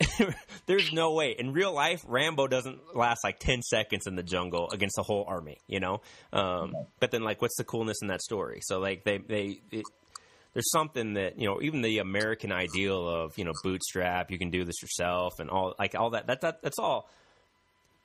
there's 0.66 0.92
no 0.92 1.12
way. 1.12 1.34
In 1.38 1.52
real 1.52 1.72
life 1.72 2.04
rambo 2.06 2.46
doesn't 2.46 2.96
last 2.96 3.20
like 3.24 3.38
10 3.38 3.62
seconds 3.62 4.06
in 4.06 4.16
the 4.16 4.22
jungle 4.22 4.68
against 4.70 4.96
the 4.96 5.02
whole 5.02 5.24
army 5.28 5.58
you 5.66 5.80
know? 5.80 6.00
Um, 6.32 6.74
but 7.00 7.10
then 7.10 7.22
like 7.22 7.40
what's 7.40 7.56
the 7.56 7.64
coolness 7.64 7.98
in 8.02 8.08
that 8.08 8.22
story? 8.22 8.60
So 8.62 8.80
like 8.80 9.04
they 9.04 9.18
they 9.18 9.60
it, 9.70 9.84
there's 10.54 10.70
something 10.70 11.14
that 11.14 11.38
you 11.38 11.46
know 11.46 11.60
even 11.60 11.82
the 11.82 11.98
american 11.98 12.52
ideal 12.52 13.08
of 13.08 13.36
you 13.36 13.44
know 13.44 13.52
bootstrap 13.62 14.30
you 14.30 14.38
can 14.38 14.50
do 14.50 14.64
this 14.64 14.80
yourself 14.80 15.34
and 15.40 15.50
all 15.50 15.74
like 15.78 15.94
all 15.94 16.10
that 16.10 16.28
that, 16.28 16.40
that 16.40 16.62
that's 16.62 16.78
all 16.78 17.10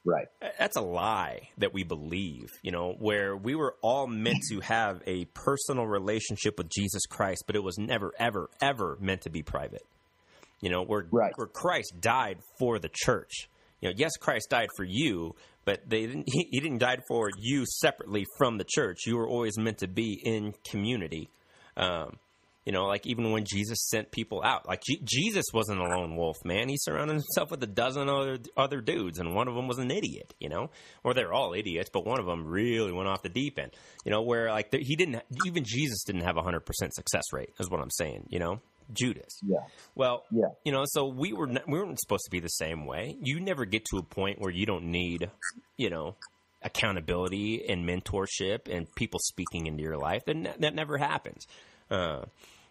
right. 0.04 0.28
That's 0.58 0.75
a 0.75 0.82
lie 0.82 1.49
that 1.60 1.73
we 1.73 1.84
believe 1.84 2.49
you 2.63 2.71
know 2.71 2.95
where 2.99 3.38
we 3.38 3.56
were 3.56 3.75
all 3.82 4.08
meant 4.08 4.39
to 4.49 4.60
have 4.62 5.02
a 5.06 5.25
personal 5.25 5.86
relationship 5.86 6.58
with 6.58 6.69
jesus 6.69 7.06
christ 7.06 7.43
but 7.47 7.56
it 7.56 7.63
was 7.63 7.78
never 7.78 8.12
ever 8.19 8.49
ever 8.62 8.97
meant 8.99 9.21
to 9.21 9.30
be 9.30 9.43
private 9.43 9.86
you 10.62 10.69
know, 10.69 10.84
where 10.84 11.06
right. 11.12 11.34
where 11.36 11.48
Christ 11.48 11.93
died 12.00 12.39
for 12.58 12.80
the 12.80 12.89
church. 12.93 13.50
You 13.82 13.89
know, 13.89 13.95
yes, 13.98 14.17
Christ 14.17 14.50
died 14.50 14.69
for 14.76 14.84
you, 14.84 15.36
but 15.65 15.88
they 15.88 16.06
didn't. 16.06 16.26
He, 16.32 16.48
he 16.52 16.60
didn't 16.60 16.80
die 16.80 16.98
for 17.08 17.30
you 17.38 17.65
separately 17.65 18.26
from 18.38 18.58
the 18.58 18.65
church. 18.67 19.06
You 19.06 19.17
were 19.17 19.28
always 19.28 19.58
meant 19.58 19.80
to 19.80 19.88
be 19.88 20.19
in 20.24 20.54
community. 20.69 21.30
Um, 21.78 22.17
you 22.65 22.74
know, 22.74 22.86
like 22.86 23.08
even 23.08 23.32
when 23.32 23.45
Jesus 23.45 23.80
sent 23.89 24.12
people 24.12 24.43
out, 24.43 24.67
like 24.67 24.84
G- 24.84 25.02
Jesus 25.04 25.45
wasn't 25.54 25.80
a 25.80 25.84
lone 25.86 26.15
wolf, 26.15 26.38
man. 26.43 26.69
He 26.69 26.78
surrounded 26.78 27.13
himself 27.13 27.50
with 27.50 27.63
a 27.63 27.67
dozen 27.67 28.10
other 28.10 28.38
other 28.56 28.82
dudes, 28.82 29.17
and 29.17 29.34
one 29.34 29.48
of 29.48 29.56
them 29.56 29.67
was 29.67 29.80
an 29.80 29.89
idiot. 29.89 30.34
You 30.39 30.50
know, 30.50 30.69
or 31.04 31.13
they're 31.13 31.34
all 31.34 31.54
idiots, 31.54 31.89
but 31.91 32.06
one 32.06 32.19
of 32.19 32.26
them 32.26 32.45
really 32.45 32.91
went 32.91 33.08
off 33.08 33.24
the 33.24 33.30
deep 33.30 33.58
end. 33.58 33.72
You 34.06 34.12
know, 34.12 34.22
where 34.22 34.52
like 34.52 34.72
he 34.72 34.95
didn't 34.95 35.24
even 35.45 35.63
Jesus 35.65 36.04
didn't 36.04 36.26
have 36.26 36.38
a 36.38 36.43
hundred 36.43 36.65
percent 36.65 36.93
success 36.93 37.24
rate, 37.34 37.50
is 37.60 37.69
what 37.69 37.80
I'm 37.82 37.89
saying. 37.89 38.28
You 38.30 38.39
know, 38.39 38.62
Judas. 38.91 39.39
Yeah. 39.45 39.60
Well, 39.95 40.23
yeah. 40.32 40.49
You 40.63 40.71
know, 40.71 40.84
so 40.86 41.08
we 41.08 41.34
were 41.34 41.47
we 41.47 41.80
weren't 41.80 41.99
supposed 41.99 42.25
to 42.25 42.32
be 42.32 42.39
the 42.39 42.47
same 42.47 42.86
way. 42.86 43.15
You 43.21 43.39
never 43.39 43.65
get 43.65 43.86
to 43.86 43.97
a 43.97 44.04
point 44.04 44.39
where 44.39 44.52
you 44.52 44.65
don't 44.65 44.86
need, 44.86 45.30
you 45.78 45.89
know, 45.89 46.15
accountability 46.62 47.65
and 47.69 47.88
mentorship 47.88 48.67
and 48.69 48.88
people 48.95 49.19
speaking 49.23 49.67
into 49.67 49.82
your 49.82 49.97
life. 49.97 50.23
And 50.28 50.45
that, 50.45 50.62
that 50.62 50.75
never 50.75 50.97
happens. 50.97 51.45
Uh, 51.89 52.25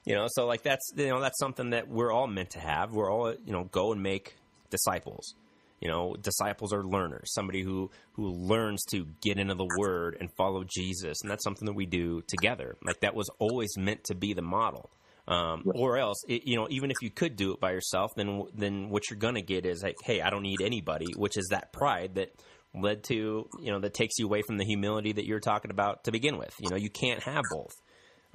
you 0.05 0.15
know, 0.15 0.27
so 0.29 0.47
like 0.47 0.63
that's 0.63 0.93
you 0.97 1.09
know 1.09 1.21
that's 1.21 1.39
something 1.39 1.71
that 1.71 1.89
we're 1.89 2.13
all 2.13 2.27
meant 2.27 2.51
to 2.51 2.61
have. 2.61 2.93
We're 2.93 3.13
all 3.13 3.35
you 3.45 3.53
know 3.53 3.65
go 3.65 3.93
and 3.93 4.03
make 4.03 4.37
disciples. 4.71 5.35
You 5.81 5.89
know, 5.89 6.17
disciples 6.21 6.73
are 6.73 6.83
learners. 6.83 7.33
Somebody 7.35 7.63
who 7.63 7.91
who 8.15 8.31
learns 8.31 8.83
to 8.91 9.07
get 9.21 9.39
into 9.39 9.55
the 9.55 9.69
Word 9.79 10.17
and 10.19 10.29
follow 10.37 10.65
Jesus, 10.65 11.19
and 11.23 11.31
that's 11.31 11.45
something 11.45 11.67
that 11.67 11.75
we 11.75 11.87
do 11.87 12.23
together. 12.27 12.77
Like 12.83 13.01
that 13.01 13.15
was 13.15 13.29
always 13.39 13.77
meant 13.77 14.05
to 14.05 14.15
be 14.15 14.33
the 14.33 14.43
model. 14.43 14.91
Um, 15.29 15.63
right. 15.67 15.77
Or 15.79 15.99
else, 15.99 16.25
it, 16.27 16.47
you 16.47 16.57
know, 16.57 16.67
even 16.71 16.91
if 16.91 16.97
you 17.03 17.11
could 17.11 17.37
do 17.37 17.53
it 17.53 17.61
by 17.61 17.73
yourself, 17.73 18.15
then 18.17 18.45
then 18.55 18.89
what 18.89 19.11
you're 19.11 19.19
gonna 19.19 19.43
get 19.43 19.67
is 19.67 19.83
like, 19.83 19.97
hey, 20.03 20.23
I 20.23 20.31
don't 20.31 20.43
need 20.43 20.63
anybody, 20.63 21.13
which 21.17 21.37
is 21.37 21.49
that 21.51 21.71
pride 21.71 22.15
that 22.15 22.33
led 22.75 23.05
to 23.05 23.49
you 23.61 23.71
know 23.71 23.79
that 23.81 23.95
takes 23.95 24.19
you 24.19 24.27
away 24.27 24.43
from 24.43 24.57
the 24.57 24.65
humility 24.65 25.13
that 25.13 25.27
you're 25.27 25.41
talking 25.41 25.71
about 25.71 26.05
to 26.05 26.13
begin 26.13 26.39
with. 26.39 26.55
You 26.61 26.71
know, 26.71 26.77
you 26.77 26.89
can't 26.89 27.23
have 27.23 27.45
both. 27.51 27.75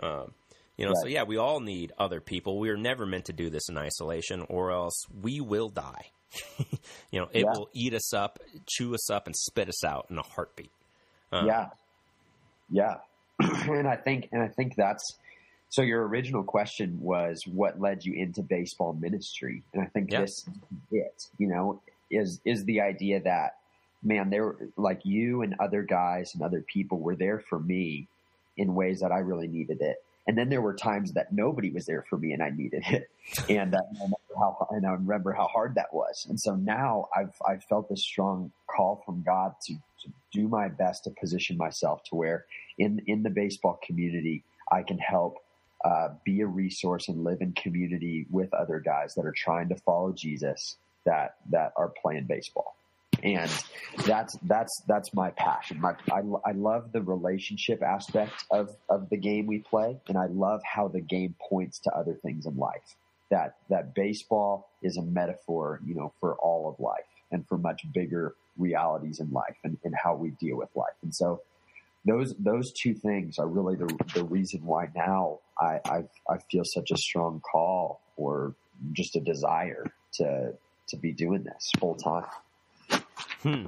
Um, 0.02 0.34
you 0.78 0.86
know, 0.86 0.92
right. 0.92 1.02
so 1.02 1.08
yeah, 1.08 1.24
we 1.24 1.38
all 1.38 1.60
need 1.60 1.92
other 1.98 2.22
people. 2.22 2.60
We 2.60 2.70
are 2.70 2.78
never 2.78 3.08
meant 3.08 3.26
to 3.26 3.34
do 3.34 3.50
this 3.50 3.70
in 3.70 3.78
isolation, 3.78 4.46
or 4.48 4.72
else 4.72 5.04
we 5.20 5.42
will 5.42 5.70
die. 5.70 6.12
you 7.12 7.20
know, 7.20 7.28
it 7.32 7.42
yeah. 7.42 7.54
will 7.54 7.70
eat 7.74 7.96
us 7.96 8.14
up, 8.14 8.40
chew 8.68 8.94
us 8.94 9.10
up, 9.10 9.26
and 9.26 9.36
spit 9.36 9.68
us 9.68 9.84
out 9.84 10.08
in 10.10 10.18
a 10.20 10.24
heartbeat. 10.24 10.72
Um, 11.32 11.48
yeah, 11.48 11.70
yeah, 12.70 12.96
and 13.40 13.88
I 13.88 13.96
think, 13.96 14.30
and 14.32 14.44
I 14.44 14.48
think 14.48 14.76
that's 14.76 15.18
so 15.74 15.82
your 15.82 16.08
original 16.08 16.44
question 16.44 17.00
was 17.02 17.48
what 17.48 17.82
led 17.82 18.06
you 18.06 18.14
into 18.14 18.44
baseball 18.44 18.94
ministry, 18.94 19.64
and 19.74 19.82
I 19.82 19.88
think 19.88 20.12
yep. 20.12 20.22
this 20.22 20.46
it 20.92 21.26
you 21.40 21.48
know 21.48 21.82
is 22.12 22.40
is 22.46 22.64
the 22.66 22.80
idea 22.80 23.20
that 23.22 23.58
man 24.04 24.30
there 24.30 24.56
like 24.78 25.04
you 25.04 25.42
and 25.42 25.56
other 25.60 25.82
guys 25.82 26.36
and 26.36 26.44
other 26.44 26.62
people 26.62 27.00
were 27.00 27.16
there 27.16 27.40
for 27.40 27.58
me 27.58 28.08
in 28.56 28.76
ways 28.76 29.00
that 29.00 29.12
I 29.12 29.18
really 29.18 29.48
needed 29.48 29.82
it. 29.82 30.04
And 30.28 30.38
then 30.38 30.48
there 30.48 30.62
were 30.62 30.76
times 30.76 31.12
that 31.14 31.34
nobody 31.34 31.72
was 31.72 31.88
there 31.88 32.06
for 32.08 32.20
me 32.20 32.34
and 32.34 32.44
I 32.44 32.52
needed 32.52 32.84
it. 32.90 33.10
And, 33.50 33.74
uh, 33.74 33.80
I 33.80 34.04
remember 34.04 34.18
how, 34.38 34.68
and 34.70 34.86
I 34.86 34.92
remember 34.92 35.32
how 35.32 35.48
hard 35.48 35.74
that 35.76 35.92
was. 35.92 36.28
And 36.30 36.40
so 36.40 36.56
now 36.56 37.08
I've, 37.16 37.34
I've 37.48 37.64
felt 37.64 37.90
this 37.90 38.04
strong 38.04 38.52
call 38.68 39.02
from 39.06 39.24
God 39.24 39.56
to, 39.66 39.74
to 39.74 40.14
do 40.32 40.48
my 40.48 40.68
best 40.68 41.06
to 41.06 41.10
position 41.10 41.58
myself 41.58 42.04
to 42.10 42.16
where 42.16 42.46
in 42.78 43.02
in 43.08 43.24
the 43.24 43.30
baseball 43.32 43.80
community 43.84 44.44
I 44.72 44.84
can 44.84 45.00
help 45.00 45.40
uh, 45.84 46.10
be 46.24 46.42
a 46.42 46.48
resource 46.48 47.10
and 47.10 47.24
live 47.24 47.42
in 47.42 47.54
community 47.54 48.26
with 48.30 48.54
other 48.54 48.80
guys 48.80 49.14
that 49.16 49.26
are 49.26 49.36
trying 49.36 49.70
to 49.70 49.76
follow 49.76 50.12
Jesus 50.14 50.78
that 51.06 51.36
that 51.50 51.74
are 51.76 51.92
playing 52.02 52.26
baseball 52.26 52.76
and 53.24 53.52
that's 54.06 54.38
that's 54.44 54.82
that's 54.88 55.14
my 55.14 55.32
passion. 55.32 55.80
My, 55.80 55.96
I, 56.12 56.22
I 56.46 56.52
love 56.52 56.92
the 56.92 57.02
relationship 57.02 57.82
aspect 57.82 58.34
of 58.52 58.76
of 58.90 59.10
the 59.10 59.18
game 59.18 59.46
we 59.46 59.60
play, 59.60 59.98
and 60.08 60.18
I 60.18 60.26
love 60.28 60.62
how 60.64 60.88
the 60.88 61.02
game 61.02 61.36
points 61.50 61.80
to 61.80 61.92
other 61.92 62.14
things 62.16 62.46
in 62.46 62.58
life. 62.58 62.96
That 63.30 63.56
that 63.70 63.96
baseball 63.96 64.70
is 64.82 64.98
a 64.98 65.02
metaphor, 65.02 65.80
you 65.86 65.96
know, 65.96 66.14
for 66.20 66.36
all 66.36 66.70
of 66.70 66.80
life 66.80 67.06
and 67.32 67.48
for 67.48 67.58
much 67.58 67.82
bigger 67.94 68.36
realities 68.58 69.20
in 69.20 69.32
life 69.32 69.56
and, 69.64 69.78
and 69.84 69.96
how 69.96 70.16
we 70.16 70.32
deal 70.32 70.58
with 70.58 70.70
life. 70.76 70.94
And 71.02 71.16
so 71.16 71.42
those 72.06 72.36
those 72.38 72.72
two 72.74 72.94
things 72.94 73.38
are 73.40 73.48
really 73.48 73.76
the 73.76 73.98
the 74.14 74.24
reason 74.24 74.66
why 74.66 74.90
now 74.96 75.40
I 75.60 75.80
I, 75.86 76.04
I 76.30 76.38
feel 76.52 76.64
such 76.66 76.92
a 76.92 76.98
strong 76.98 77.42
call 77.42 78.02
or 78.18 78.56
just 78.92 79.16
a 79.16 79.20
desire 79.20 79.86
to 80.14 80.54
to 80.90 80.98
be 80.98 81.12
doing 81.12 81.44
this 81.44 81.72
full 81.80 81.96
time. 81.96 82.26
Hmm. 83.42 83.66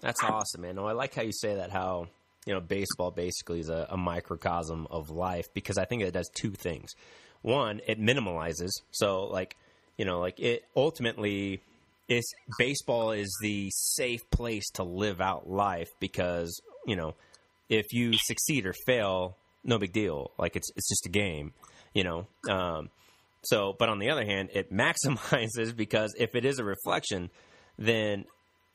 That's 0.00 0.22
awesome, 0.22 0.62
man. 0.62 0.78
I 0.78 0.92
like 0.92 1.14
how 1.14 1.22
you 1.22 1.32
say 1.32 1.56
that. 1.56 1.70
How 1.70 2.08
you 2.44 2.54
know 2.54 2.60
baseball 2.60 3.10
basically 3.10 3.60
is 3.60 3.68
a, 3.68 3.86
a 3.90 3.96
microcosm 3.96 4.86
of 4.90 5.10
life 5.10 5.52
because 5.54 5.78
I 5.78 5.84
think 5.84 6.02
it 6.02 6.12
does 6.12 6.30
two 6.34 6.52
things. 6.52 6.94
One, 7.42 7.80
it 7.86 8.00
minimalizes. 8.00 8.70
So, 8.90 9.24
like 9.24 9.56
you 9.96 10.04
know, 10.04 10.20
like 10.20 10.38
it 10.38 10.64
ultimately 10.76 11.62
is 12.08 12.34
baseball 12.58 13.12
is 13.12 13.36
the 13.40 13.68
safe 13.70 14.28
place 14.30 14.70
to 14.74 14.84
live 14.84 15.20
out 15.20 15.48
life 15.48 15.90
because 15.98 16.60
you 16.86 16.94
know 16.94 17.14
if 17.68 17.86
you 17.92 18.12
succeed 18.14 18.66
or 18.66 18.74
fail, 18.86 19.36
no 19.64 19.78
big 19.78 19.92
deal. 19.92 20.30
Like 20.38 20.56
it's 20.56 20.70
it's 20.76 20.88
just 20.88 21.06
a 21.06 21.10
game, 21.10 21.52
you 21.94 22.04
know. 22.04 22.26
Um, 22.48 22.90
so, 23.42 23.74
but 23.78 23.88
on 23.88 23.98
the 23.98 24.10
other 24.10 24.24
hand, 24.24 24.50
it 24.54 24.72
maximizes 24.72 25.74
because 25.76 26.14
if 26.18 26.34
it 26.34 26.44
is 26.44 26.58
a 26.58 26.64
reflection, 26.64 27.30
then 27.78 28.24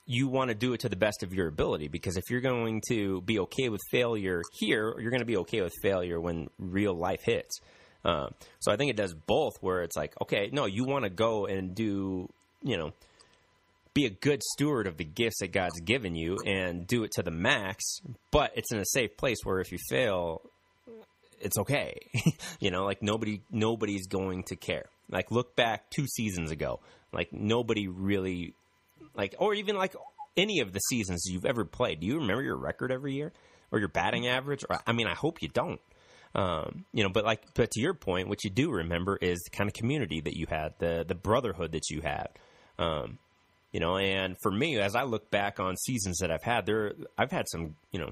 you 0.05 0.27
want 0.27 0.49
to 0.49 0.55
do 0.55 0.73
it 0.73 0.81
to 0.81 0.89
the 0.89 0.95
best 0.95 1.23
of 1.23 1.33
your 1.33 1.47
ability 1.47 1.87
because 1.87 2.17
if 2.17 2.29
you're 2.29 2.41
going 2.41 2.81
to 2.89 3.21
be 3.21 3.39
okay 3.39 3.69
with 3.69 3.79
failure 3.91 4.41
here, 4.53 4.93
you're 4.99 5.11
going 5.11 5.21
to 5.21 5.25
be 5.25 5.37
okay 5.37 5.61
with 5.61 5.73
failure 5.81 6.19
when 6.19 6.49
real 6.59 6.93
life 6.93 7.21
hits. 7.23 7.59
Uh, 8.03 8.27
so 8.59 8.71
I 8.71 8.77
think 8.77 8.89
it 8.89 8.97
does 8.97 9.13
both, 9.13 9.53
where 9.61 9.83
it's 9.83 9.95
like, 9.95 10.19
okay, 10.21 10.49
no, 10.51 10.65
you 10.65 10.85
want 10.85 11.03
to 11.03 11.09
go 11.09 11.45
and 11.45 11.75
do, 11.75 12.27
you 12.63 12.77
know, 12.77 12.93
be 13.93 14.05
a 14.05 14.09
good 14.09 14.41
steward 14.43 14.87
of 14.87 14.97
the 14.97 15.03
gifts 15.03 15.39
that 15.41 15.51
God's 15.51 15.79
given 15.81 16.15
you 16.15 16.37
and 16.45 16.87
do 16.87 17.03
it 17.03 17.11
to 17.13 17.23
the 17.23 17.31
max, 17.31 17.83
but 18.31 18.51
it's 18.55 18.71
in 18.71 18.79
a 18.79 18.85
safe 18.85 19.17
place 19.17 19.37
where 19.43 19.59
if 19.59 19.71
you 19.71 19.77
fail, 19.89 20.41
it's 21.39 21.57
okay. 21.57 21.95
you 22.59 22.71
know, 22.71 22.85
like 22.85 23.01
nobody 23.01 23.41
nobody's 23.51 24.07
going 24.07 24.43
to 24.43 24.55
care. 24.55 24.85
Like 25.09 25.31
look 25.31 25.55
back 25.55 25.89
two 25.89 26.07
seasons 26.07 26.51
ago, 26.51 26.79
like 27.11 27.33
nobody 27.33 27.87
really 27.87 28.53
like, 29.15 29.35
or 29.39 29.53
even 29.53 29.75
like 29.75 29.93
any 30.37 30.61
of 30.61 30.71
the 30.71 30.79
seasons 30.79 31.25
you've 31.25 31.45
ever 31.45 31.65
played. 31.65 31.99
Do 31.99 32.07
you 32.07 32.19
remember 32.19 32.43
your 32.43 32.57
record 32.57 32.91
every 32.91 33.13
year 33.13 33.33
or 33.71 33.79
your 33.79 33.89
batting 33.89 34.27
average? 34.27 34.63
Or, 34.69 34.79
I 34.87 34.93
mean, 34.93 35.07
I 35.07 35.15
hope 35.15 35.41
you 35.41 35.49
don't. 35.49 35.81
Um, 36.33 36.85
you 36.93 37.03
know, 37.03 37.09
but 37.09 37.25
like, 37.25 37.41
but 37.55 37.71
to 37.71 37.81
your 37.81 37.93
point, 37.93 38.29
what 38.29 38.45
you 38.45 38.49
do 38.49 38.71
remember 38.71 39.17
is 39.17 39.41
the 39.43 39.49
kind 39.49 39.69
of 39.69 39.73
community 39.73 40.21
that 40.21 40.37
you 40.37 40.45
had, 40.49 40.75
the 40.79 41.03
the 41.05 41.15
brotherhood 41.15 41.73
that 41.73 41.89
you 41.89 42.01
had. 42.01 42.29
Um, 42.79 43.19
you 43.71 43.79
know, 43.79 43.97
and 43.97 44.35
for 44.41 44.51
me, 44.51 44.79
as 44.79 44.95
I 44.95 45.03
look 45.03 45.31
back 45.31 45.59
on 45.59 45.77
seasons 45.77 46.17
that 46.19 46.31
I've 46.31 46.43
had, 46.43 46.65
there, 46.65 46.93
I've 47.17 47.31
had 47.31 47.47
some, 47.47 47.75
you 47.91 47.99
know, 47.99 48.11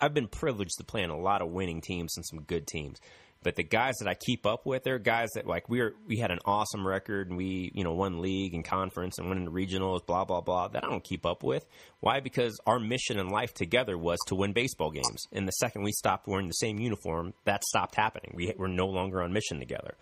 I've 0.00 0.14
been 0.14 0.28
privileged 0.28 0.78
to 0.78 0.84
play 0.84 1.02
in 1.02 1.10
a 1.10 1.18
lot 1.18 1.42
of 1.42 1.48
winning 1.48 1.80
teams 1.80 2.16
and 2.16 2.24
some 2.24 2.42
good 2.42 2.66
teams. 2.66 3.00
But 3.42 3.54
the 3.54 3.62
guys 3.62 3.94
that 4.00 4.08
I 4.08 4.14
keep 4.14 4.46
up 4.46 4.66
with, 4.66 4.82
they're 4.82 4.98
guys 4.98 5.28
that 5.34 5.46
like 5.46 5.68
we 5.68 5.80
are 5.80 5.94
we 6.06 6.18
had 6.18 6.30
an 6.30 6.40
awesome 6.44 6.86
record 6.86 7.28
and 7.28 7.36
we 7.36 7.70
you 7.74 7.84
know 7.84 7.92
won 7.92 8.20
league 8.20 8.54
and 8.54 8.64
conference 8.64 9.18
and 9.18 9.28
went 9.28 9.38
into 9.38 9.52
regionals, 9.52 10.04
blah 10.04 10.24
blah 10.24 10.40
blah. 10.40 10.68
That 10.68 10.84
I 10.84 10.88
don't 10.88 11.04
keep 11.04 11.24
up 11.24 11.42
with. 11.42 11.64
Why? 12.00 12.20
Because 12.20 12.58
our 12.66 12.80
mission 12.80 13.18
in 13.18 13.28
life 13.28 13.54
together 13.54 13.96
was 13.96 14.18
to 14.26 14.34
win 14.34 14.52
baseball 14.52 14.90
games. 14.90 15.26
And 15.32 15.46
the 15.46 15.52
second 15.52 15.82
we 15.82 15.92
stopped 15.92 16.26
wearing 16.26 16.48
the 16.48 16.52
same 16.52 16.78
uniform, 16.78 17.32
that 17.44 17.62
stopped 17.64 17.94
happening. 17.94 18.32
We 18.34 18.52
were 18.56 18.68
no 18.68 18.86
longer 18.86 19.22
on 19.22 19.32
mission 19.32 19.60
together. 19.60 19.94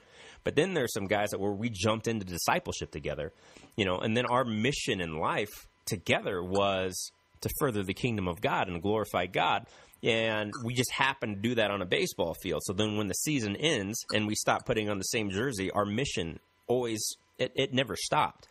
But 0.44 0.56
then 0.56 0.74
there's 0.74 0.94
some 0.94 1.06
guys 1.06 1.30
that 1.30 1.40
where 1.40 1.52
we 1.52 1.70
jumped 1.70 2.06
into 2.06 2.24
discipleship 2.24 2.90
together, 2.90 3.32
you 3.76 3.84
know, 3.84 3.98
and 3.98 4.16
then 4.16 4.26
our 4.26 4.44
mission 4.44 5.00
in 5.00 5.18
life 5.18 5.66
together 5.86 6.42
was 6.42 7.10
to 7.40 7.50
further 7.58 7.82
the 7.82 7.94
kingdom 7.94 8.28
of 8.28 8.40
God 8.40 8.68
and 8.68 8.82
glorify 8.82 9.26
God 9.26 9.66
and 10.06 10.52
we 10.62 10.72
just 10.72 10.92
happen 10.92 11.34
to 11.34 11.40
do 11.40 11.56
that 11.56 11.72
on 11.72 11.82
a 11.82 11.86
baseball 11.86 12.34
field. 12.34 12.62
So 12.64 12.72
then 12.72 12.96
when 12.96 13.08
the 13.08 13.14
season 13.14 13.56
ends 13.56 14.04
and 14.14 14.26
we 14.26 14.36
stop 14.36 14.64
putting 14.64 14.88
on 14.88 14.98
the 14.98 15.04
same 15.04 15.30
jersey, 15.30 15.70
our 15.72 15.84
mission 15.84 16.38
always 16.68 17.16
it, 17.38 17.52
it 17.56 17.74
never 17.74 17.96
stopped. 17.96 18.46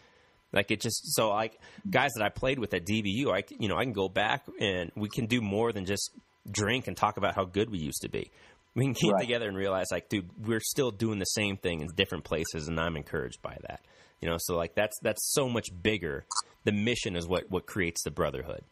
Like 0.51 0.69
it 0.69 0.81
just 0.81 1.15
so 1.15 1.29
like 1.29 1.57
guys 1.89 2.11
that 2.15 2.23
I 2.23 2.29
played 2.29 2.59
with 2.59 2.73
at 2.73 2.85
DBU, 2.85 3.33
I 3.33 3.43
you 3.57 3.69
know 3.69 3.77
I 3.77 3.83
can 3.83 3.93
go 3.93 4.09
back 4.09 4.45
and 4.59 4.91
we 4.95 5.07
can 5.07 5.27
do 5.27 5.41
more 5.41 5.71
than 5.71 5.85
just 5.85 6.11
drink 6.49 6.87
and 6.87 6.95
talk 6.95 7.17
about 7.17 7.35
how 7.35 7.45
good 7.45 7.69
we 7.69 7.79
used 7.79 8.01
to 8.01 8.09
be. 8.09 8.31
We 8.75 8.83
can 8.83 8.93
get 8.93 9.13
right. 9.13 9.21
together 9.21 9.47
and 9.47 9.55
realize 9.55 9.87
like, 9.89 10.09
dude, 10.09 10.29
we're 10.45 10.59
still 10.59 10.91
doing 10.91 11.19
the 11.19 11.25
same 11.25 11.55
thing 11.55 11.79
in 11.79 11.87
different 11.95 12.25
places, 12.25 12.67
and 12.67 12.77
I'm 12.77 12.97
encouraged 12.97 13.41
by 13.41 13.57
that. 13.67 13.79
You 14.21 14.29
know, 14.29 14.35
so 14.37 14.57
like 14.57 14.75
that's 14.75 14.97
that's 15.01 15.31
so 15.33 15.47
much 15.47 15.67
bigger. 15.81 16.25
The 16.65 16.73
mission 16.73 17.15
is 17.15 17.27
what 17.27 17.49
what 17.49 17.65
creates 17.65 18.03
the 18.03 18.11
brotherhood. 18.11 18.63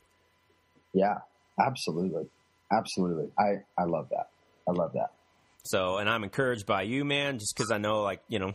Yeah, 0.93 1.19
absolutely. 1.59 2.27
Absolutely. 2.71 3.30
I, 3.38 3.63
I 3.78 3.86
love 3.86 4.10
that. 4.10 4.30
I 4.67 4.71
love 4.71 4.93
that. 4.93 5.12
So, 5.65 5.97
and 5.97 6.10
I'm 6.10 6.23
encouraged 6.23 6.65
by 6.65 6.84
you, 6.84 7.06
man, 7.06 7.39
just 7.39 7.56
because 7.56 7.71
I 7.71 7.78
know, 7.78 8.02
like, 8.02 8.21
you 8.28 8.39
know, 8.39 8.54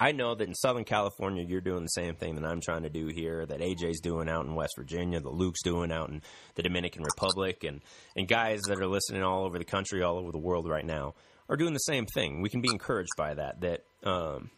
I 0.00 0.12
know 0.12 0.34
that 0.34 0.46
in 0.46 0.54
Southern 0.54 0.84
California, 0.84 1.44
you're 1.44 1.60
doing 1.60 1.82
the 1.82 1.88
same 1.88 2.14
thing 2.14 2.36
that 2.36 2.44
I'm 2.44 2.60
trying 2.60 2.84
to 2.84 2.88
do 2.88 3.08
here, 3.08 3.44
that 3.46 3.60
AJ's 3.60 4.00
doing 4.00 4.28
out 4.28 4.46
in 4.46 4.54
West 4.54 4.74
Virginia, 4.76 5.20
that 5.20 5.32
Luke's 5.32 5.62
doing 5.62 5.90
out 5.90 6.08
in 6.08 6.22
the 6.54 6.62
Dominican 6.62 7.02
Republic, 7.02 7.64
and, 7.64 7.80
and 8.16 8.28
guys 8.28 8.60
that 8.68 8.78
are 8.78 8.86
listening 8.86 9.22
all 9.22 9.44
over 9.44 9.58
the 9.58 9.64
country, 9.64 10.02
all 10.02 10.18
over 10.18 10.30
the 10.30 10.38
world 10.38 10.68
right 10.68 10.86
now 10.86 11.14
are 11.48 11.56
doing 11.56 11.72
the 11.72 11.80
same 11.80 12.06
thing. 12.06 12.42
We 12.42 12.48
can 12.48 12.60
be 12.60 12.70
encouraged 12.70 13.16
by 13.16 13.34
that, 13.34 13.60
that 13.60 13.84
um, 14.04 14.50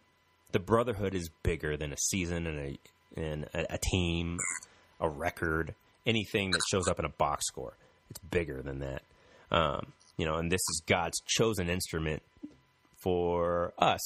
the 0.53 0.59
brotherhood 0.59 1.15
is 1.15 1.31
bigger 1.43 1.77
than 1.77 1.93
a 1.93 1.97
season 1.97 2.47
and 2.47 2.59
a, 2.59 2.79
and 3.21 3.45
a, 3.55 3.75
a 3.75 3.79
team, 3.79 4.39
a 5.01 5.09
record, 5.09 5.75
anything 6.07 6.51
that 6.51 6.61
shows 6.71 6.87
up 6.89 6.99
in 6.99 7.05
a 7.07 7.11
box 7.11 7.47
score. 7.47 7.77
It's 8.11 8.21
bigger 8.31 8.63
than 8.63 8.81
that. 8.81 9.03
Um, 9.51 9.93
you 10.17 10.27
know, 10.27 10.35
and 10.35 10.51
this 10.51 10.61
is 10.71 10.83
God's 10.87 11.21
chosen 11.27 11.69
instrument 11.69 12.23
for 13.03 13.73
us 13.79 14.01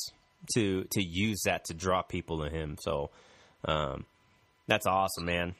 to 0.54 0.84
to 0.92 1.02
use 1.02 1.42
that 1.44 1.64
to 1.66 1.74
draw 1.74 2.02
people 2.02 2.44
to 2.44 2.50
Him. 2.50 2.76
So 2.80 3.10
um, 3.64 4.04
that's 4.66 4.86
awesome, 4.86 5.24
man. 5.24 5.54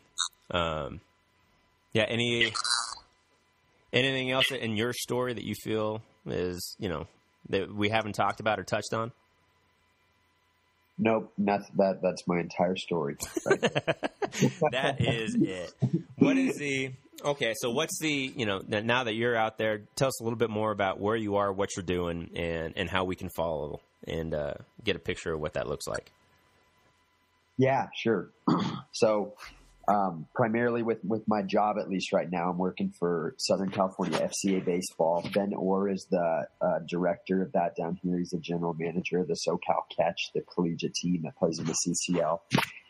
Um, 0.51 1.01
yeah. 1.93 2.05
Any 2.09 2.53
anything 3.93 4.31
else 4.31 4.51
in 4.51 4.77
your 4.77 4.93
story 4.93 5.35
that 5.35 5.45
you 5.45 5.55
feel 5.63 6.03
is 6.27 6.77
you 6.79 6.89
know 6.89 7.07
that 7.49 7.75
we 7.75 7.89
haven't 7.89 8.15
talked 8.15 8.41
about 8.41 8.59
or 8.59 8.65
touched 8.65 8.93
on? 8.93 9.13
Nope, 10.97 11.33
that's 11.39 11.69
that. 11.77 12.01
That's 12.03 12.23
my 12.27 12.39
entire 12.39 12.77
story. 12.77 13.17
Right? 13.45 13.61
that 14.73 14.97
is 15.01 15.35
it. 15.35 15.73
What 16.19 16.37
is 16.37 16.57
the 16.59 16.93
Okay, 17.25 17.55
so 17.57 17.71
what's 17.71 17.99
the 18.01 18.33
you 18.37 18.45
know 18.45 18.61
now 18.69 19.05
that 19.05 19.15
you're 19.15 19.37
out 19.37 19.57
there, 19.57 19.83
tell 19.97 20.09
us 20.09 20.21
a 20.21 20.25
little 20.25 20.39
bit 20.39 20.51
more 20.51 20.71
about 20.71 21.01
where 21.01 21.17
you 21.17 21.37
are, 21.37 21.53
what 21.53 21.71
you're 21.77 21.85
doing, 21.85 22.31
and 22.37 22.75
and 22.77 22.91
how 22.91 23.05
we 23.05 23.17
can 23.17 23.31
follow 23.31 23.81
and 24.07 24.35
uh, 24.35 24.55
get 24.85 24.95
a 24.97 24.99
picture 24.99 25.33
of 25.33 25.41
what 25.41 25.55
that 25.55 25.67
looks 25.67 25.87
like. 25.87 26.13
Yeah, 27.57 27.87
sure. 27.97 28.31
so 28.93 29.35
um, 29.89 30.27
primarily 30.35 30.83
with 30.83 31.05
with 31.05 31.27
my 31.29 31.43
job, 31.43 31.77
at 31.79 31.89
least 31.89 32.13
right 32.13 32.31
now, 32.31 32.51
I'm 32.51 32.59
working 32.59 32.93
for 32.99 33.35
Southern 33.39 33.71
California 33.71 34.19
FCA 34.19 34.65
Baseball. 34.65 35.29
Ben 35.35 35.53
Orr 35.55 35.89
is 35.89 36.07
the 36.11 36.47
uh, 36.61 36.79
director 36.89 37.43
of 37.43 37.53
that 37.53 37.77
down 37.77 37.99
here. 38.03 38.19
He's 38.19 38.31
the 38.31 38.39
general 38.39 38.75
manager 38.79 39.21
of 39.21 39.29
the 39.29 39.35
SoCal 39.35 39.83
Catch, 39.97 40.31
the 40.35 40.43
collegiate 40.43 40.95
team 40.95 41.23
that 41.25 41.37
plays 41.37 41.59
in 41.59 41.67
the 41.67 41.75
CCL 41.75 42.41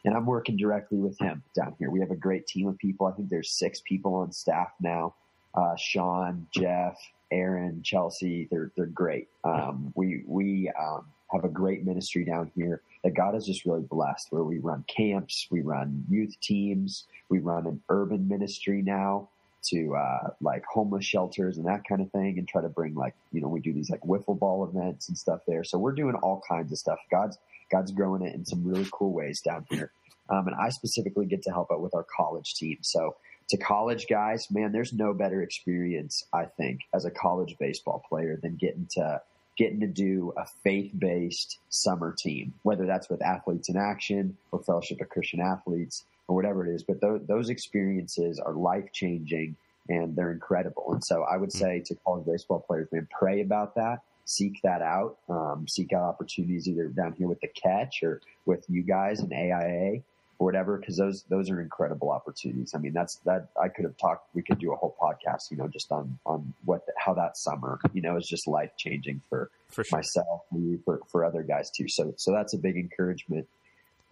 and 0.04 0.14
I'm 0.14 0.26
working 0.26 0.56
directly 0.56 0.98
with 0.98 1.18
him 1.18 1.42
down 1.56 1.74
here. 1.78 1.90
We 1.90 2.00
have 2.00 2.10
a 2.10 2.16
great 2.16 2.46
team 2.46 2.68
of 2.68 2.78
people. 2.78 3.06
I 3.06 3.12
think 3.12 3.30
there's 3.30 3.58
six 3.58 3.80
people 3.86 4.14
on 4.16 4.32
staff 4.32 4.68
now. 4.80 5.14
Uh, 5.54 5.74
Sean, 5.78 6.46
Jeff, 6.52 6.96
Aaron, 7.30 7.82
Chelsea, 7.82 8.48
they're, 8.50 8.70
they're 8.76 8.86
great. 8.86 9.28
Um, 9.44 9.92
we, 9.96 10.22
we, 10.26 10.70
um, 10.78 11.06
have 11.32 11.44
a 11.44 11.48
great 11.48 11.84
ministry 11.84 12.24
down 12.24 12.50
here 12.54 12.82
that 13.04 13.14
God 13.14 13.34
has 13.34 13.46
just 13.46 13.64
really 13.66 13.82
blessed 13.82 14.28
where 14.30 14.42
we 14.42 14.58
run 14.58 14.84
camps, 14.88 15.46
we 15.50 15.60
run 15.60 16.04
youth 16.08 16.34
teams, 16.40 17.04
we 17.28 17.38
run 17.38 17.66
an 17.66 17.80
urban 17.90 18.26
ministry 18.26 18.82
now 18.82 19.28
to, 19.64 19.94
uh, 19.94 20.30
like 20.40 20.64
homeless 20.64 21.04
shelters 21.04 21.58
and 21.58 21.66
that 21.66 21.82
kind 21.88 22.00
of 22.00 22.10
thing 22.10 22.38
and 22.38 22.48
try 22.48 22.62
to 22.62 22.68
bring 22.68 22.94
like, 22.94 23.14
you 23.30 23.40
know, 23.40 23.48
we 23.48 23.60
do 23.60 23.72
these 23.72 23.90
like 23.90 24.00
wiffle 24.00 24.38
ball 24.38 24.64
events 24.64 25.08
and 25.08 25.16
stuff 25.16 25.40
there. 25.46 25.64
So 25.64 25.78
we're 25.78 25.92
doing 25.92 26.14
all 26.16 26.42
kinds 26.48 26.72
of 26.72 26.78
stuff. 26.78 26.98
God's, 27.10 27.38
God's 27.70 27.92
growing 27.92 28.22
it 28.22 28.34
in 28.34 28.44
some 28.44 28.64
really 28.64 28.86
cool 28.90 29.12
ways 29.12 29.40
down 29.40 29.66
here. 29.70 29.92
Um, 30.30 30.48
and 30.48 30.56
I 30.56 30.70
specifically 30.70 31.26
get 31.26 31.42
to 31.42 31.50
help 31.50 31.70
out 31.70 31.82
with 31.82 31.94
our 31.94 32.06
college 32.16 32.54
team. 32.54 32.78
So 32.80 33.16
to 33.50 33.58
college 33.58 34.06
guys, 34.08 34.48
man, 34.50 34.72
there's 34.72 34.94
no 34.94 35.12
better 35.12 35.42
experience, 35.42 36.24
I 36.32 36.46
think, 36.46 36.80
as 36.94 37.04
a 37.04 37.10
college 37.10 37.56
baseball 37.60 38.02
player 38.08 38.38
than 38.42 38.56
getting 38.56 38.88
to 38.92 39.20
getting 39.56 39.80
to 39.80 39.86
do 39.86 40.32
a 40.36 40.46
faith-based 40.62 41.58
summer 41.68 42.14
team, 42.16 42.54
whether 42.62 42.86
that's 42.86 43.08
with 43.08 43.22
athletes 43.22 43.68
in 43.68 43.76
action 43.76 44.36
or 44.52 44.62
fellowship 44.62 45.00
of 45.00 45.08
Christian 45.08 45.40
athletes 45.40 46.04
or 46.28 46.34
whatever 46.34 46.66
it 46.66 46.74
is. 46.74 46.82
But 46.82 47.00
those, 47.00 47.20
those 47.26 47.50
experiences 47.50 48.40
are 48.40 48.52
life-changing 48.52 49.56
and 49.88 50.16
they're 50.16 50.32
incredible. 50.32 50.92
And 50.92 51.04
so 51.04 51.22
I 51.22 51.36
would 51.36 51.52
hmm. 51.52 51.58
say 51.58 51.80
to 51.86 51.94
college 52.04 52.26
baseball 52.26 52.64
players, 52.66 52.88
man, 52.90 53.06
pray 53.16 53.42
about 53.42 53.74
that, 53.76 54.00
seek 54.24 54.60
that 54.62 54.82
out, 54.82 55.18
um, 55.28 55.66
seek 55.68 55.92
out 55.92 56.02
opportunities 56.02 56.68
either 56.68 56.88
down 56.88 57.12
here 57.12 57.28
with 57.28 57.40
the 57.40 57.48
catch 57.48 58.02
or 58.02 58.20
with 58.46 58.64
you 58.68 58.82
guys 58.82 59.20
in 59.20 59.32
AIA 59.32 60.02
or 60.38 60.46
whatever, 60.46 60.76
because 60.76 60.96
those 60.96 61.24
those 61.28 61.50
are 61.50 61.60
incredible 61.60 62.10
opportunities. 62.10 62.74
I 62.74 62.78
mean, 62.78 62.92
that's 62.92 63.16
that 63.24 63.48
I 63.60 63.68
could 63.68 63.84
have 63.84 63.96
talked. 63.96 64.34
We 64.34 64.42
could 64.42 64.58
do 64.58 64.72
a 64.72 64.76
whole 64.76 64.96
podcast, 65.00 65.50
you 65.50 65.56
know, 65.56 65.68
just 65.68 65.90
on 65.92 66.18
on 66.26 66.54
what 66.64 66.86
the, 66.86 66.92
how 66.98 67.14
that 67.14 67.36
summer, 67.36 67.78
you 67.92 68.02
know, 68.02 68.16
is 68.16 68.26
just 68.26 68.46
life 68.46 68.70
changing 68.76 69.22
for, 69.28 69.50
for 69.68 69.84
sure. 69.84 69.98
myself, 69.98 70.42
for 70.84 71.00
for 71.08 71.24
other 71.24 71.42
guys 71.42 71.70
too. 71.70 71.88
So 71.88 72.14
so 72.16 72.32
that's 72.32 72.54
a 72.54 72.58
big 72.58 72.76
encouragement. 72.76 73.46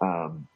Um, 0.01 0.49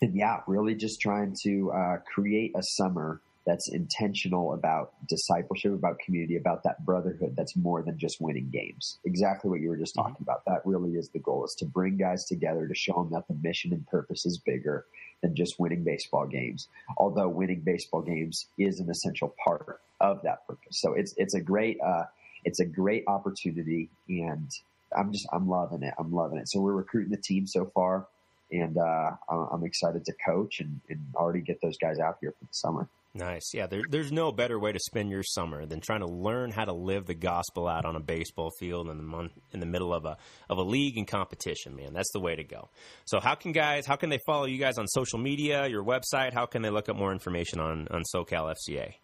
and 0.00 0.14
yeah, 0.14 0.40
really 0.46 0.74
just 0.74 1.00
trying 1.00 1.36
to 1.42 1.72
uh, 1.72 1.96
create 1.98 2.52
a 2.56 2.62
summer 2.62 3.20
that's 3.50 3.68
intentional 3.68 4.54
about 4.54 4.92
discipleship, 5.08 5.72
about 5.72 5.98
community, 5.98 6.36
about 6.36 6.62
that 6.62 6.84
brotherhood 6.86 7.34
that's 7.36 7.56
more 7.56 7.82
than 7.82 7.98
just 7.98 8.20
winning 8.20 8.48
games. 8.48 9.00
Exactly 9.04 9.50
what 9.50 9.58
you 9.58 9.68
were 9.68 9.76
just 9.76 9.96
talking 9.96 10.14
mm-hmm. 10.14 10.22
about. 10.22 10.44
That 10.46 10.60
really 10.64 10.92
is 10.92 11.08
the 11.08 11.18
goal 11.18 11.44
is 11.44 11.56
to 11.56 11.64
bring 11.64 11.96
guys 11.96 12.24
together 12.26 12.68
to 12.68 12.74
show 12.76 12.92
them 12.94 13.10
that 13.10 13.26
the 13.26 13.34
mission 13.42 13.72
and 13.72 13.84
purpose 13.88 14.24
is 14.24 14.38
bigger 14.38 14.86
than 15.20 15.34
just 15.34 15.58
winning 15.58 15.82
baseball 15.82 16.28
games. 16.28 16.68
Although 16.96 17.28
winning 17.28 17.62
baseball 17.62 18.02
games 18.02 18.46
is 18.56 18.78
an 18.78 18.88
essential 18.88 19.34
part 19.44 19.80
of 20.00 20.22
that 20.22 20.46
purpose. 20.46 20.80
So 20.80 20.94
it's, 20.94 21.12
it's 21.16 21.34
a 21.34 21.40
great, 21.40 21.78
uh, 21.84 22.04
it's 22.44 22.60
a 22.60 22.64
great 22.64 23.02
opportunity 23.08 23.90
and 24.08 24.48
I'm 24.96 25.12
just, 25.12 25.26
I'm 25.32 25.48
loving 25.48 25.82
it. 25.82 25.94
I'm 25.98 26.12
loving 26.12 26.38
it. 26.38 26.48
So 26.48 26.60
we're 26.60 26.74
recruiting 26.74 27.10
the 27.10 27.20
team 27.20 27.48
so 27.48 27.68
far 27.74 28.06
and, 28.52 28.78
uh, 28.78 29.10
I'm 29.28 29.64
excited 29.64 30.04
to 30.04 30.12
coach 30.24 30.60
and, 30.60 30.80
and 30.88 31.00
already 31.16 31.40
get 31.40 31.60
those 31.60 31.78
guys 31.78 31.98
out 31.98 32.18
here 32.20 32.32
for 32.38 32.44
the 32.44 32.52
summer. 32.52 32.88
Nice. 33.12 33.52
Yeah, 33.52 33.66
there, 33.66 33.82
there's 33.88 34.12
no 34.12 34.30
better 34.30 34.56
way 34.58 34.70
to 34.70 34.78
spend 34.78 35.10
your 35.10 35.24
summer 35.24 35.66
than 35.66 35.80
trying 35.80 36.00
to 36.00 36.06
learn 36.06 36.52
how 36.52 36.64
to 36.64 36.72
live 36.72 37.06
the 37.06 37.14
gospel 37.14 37.66
out 37.66 37.84
on 37.84 37.96
a 37.96 38.00
baseball 38.00 38.50
field 38.60 38.88
in 38.88 38.98
the 38.98 39.02
mon- 39.02 39.32
in 39.52 39.58
the 39.58 39.66
middle 39.66 39.92
of 39.92 40.04
a 40.04 40.16
of 40.48 40.58
a 40.58 40.62
league 40.62 40.96
and 40.96 41.08
competition, 41.08 41.74
man. 41.74 41.92
That's 41.92 42.12
the 42.12 42.20
way 42.20 42.36
to 42.36 42.44
go. 42.44 42.68
So, 43.06 43.18
how 43.18 43.34
can 43.34 43.50
guys 43.50 43.84
how 43.84 43.96
can 43.96 44.10
they 44.10 44.20
follow 44.26 44.46
you 44.46 44.58
guys 44.58 44.78
on 44.78 44.86
social 44.86 45.18
media, 45.18 45.66
your 45.66 45.82
website? 45.82 46.32
How 46.32 46.46
can 46.46 46.62
they 46.62 46.70
look 46.70 46.88
up 46.88 46.94
more 46.94 47.10
information 47.12 47.58
on 47.58 47.88
on 47.90 48.04
SoCal 48.14 48.54
FCA? 48.54 48.94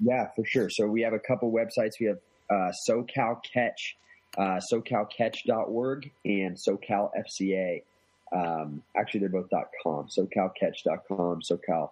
Yeah, 0.00 0.26
for 0.34 0.44
sure. 0.44 0.68
So, 0.68 0.88
we 0.88 1.02
have 1.02 1.12
a 1.12 1.20
couple 1.20 1.52
websites. 1.52 1.92
We 2.00 2.06
have 2.06 2.18
uh, 2.50 2.72
SoCal 2.88 3.40
Catch, 3.54 3.96
uh, 4.36 4.58
SoCalCatch.org 4.72 6.10
and 6.24 6.56
SoCal 6.56 7.10
FCA. 7.16 7.82
Um, 8.34 8.82
actually, 8.96 9.20
they're 9.20 9.28
both 9.28 9.50
.com. 9.84 10.08
SoCalCatch.com, 10.18 11.42
SoCal 11.48 11.90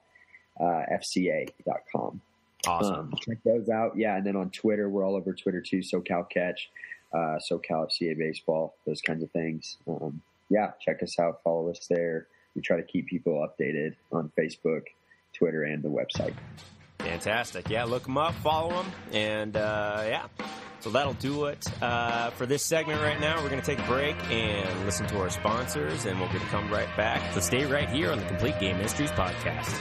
uh, 0.61 0.83
FCA.com. 0.93 2.21
Awesome. 2.67 2.95
Um, 2.95 3.15
check 3.27 3.39
those 3.45 3.69
out. 3.69 3.97
Yeah. 3.97 4.17
And 4.17 4.27
then 4.27 4.37
on 4.37 4.51
Twitter, 4.51 4.89
we're 4.89 5.05
all 5.05 5.17
over 5.17 5.33
Twitter 5.33 5.61
too. 5.63 5.79
SoCal 5.79 6.29
Catch, 6.29 6.71
uh, 7.13 7.39
SoCal 7.51 7.89
FCA 7.89 8.17
Baseball, 8.19 8.75
those 8.87 9.01
kinds 9.01 9.23
of 9.23 9.31
things. 9.31 9.79
Um, 9.89 10.21
yeah. 10.51 10.73
Check 10.81 11.03
us 11.03 11.19
out. 11.19 11.43
Follow 11.43 11.71
us 11.71 11.87
there. 11.89 12.27
We 12.55 12.63
try 12.63 12.77
to 12.77 12.83
keep 12.83 13.07
people 13.07 13.47
updated 13.47 13.95
on 14.13 14.31
Facebook, 14.39 14.83
Twitter, 15.33 15.63
and 15.63 15.83
the 15.83 15.89
website. 15.89 16.35
Fantastic. 16.99 17.71
Yeah. 17.71 17.85
Look 17.85 18.03
them 18.03 18.19
up, 18.19 18.35
follow 18.35 18.83
them. 18.83 18.93
And 19.13 19.57
uh, 19.57 20.05
yeah. 20.07 20.27
So 20.81 20.89
that'll 20.89 21.13
do 21.15 21.45
it 21.45 21.67
uh, 21.83 22.31
for 22.31 22.47
this 22.47 22.65
segment 22.65 23.03
right 23.03 23.21
now. 23.21 23.43
We're 23.43 23.51
going 23.51 23.61
to 23.61 23.67
take 23.67 23.79
a 23.79 23.87
break 23.87 24.17
and 24.31 24.87
listen 24.87 25.07
to 25.09 25.21
our 25.21 25.29
sponsors, 25.29 26.07
and 26.07 26.19
we're 26.19 26.29
going 26.29 26.41
to 26.41 26.47
come 26.47 26.71
right 26.73 26.89
back. 26.97 27.35
So 27.35 27.41
stay 27.41 27.67
right 27.67 27.89
here 27.89 28.11
on 28.11 28.19
the 28.19 28.25
Complete 28.25 28.59
Game 28.61 28.79
Ministries 28.79 29.11
podcast. 29.11 29.79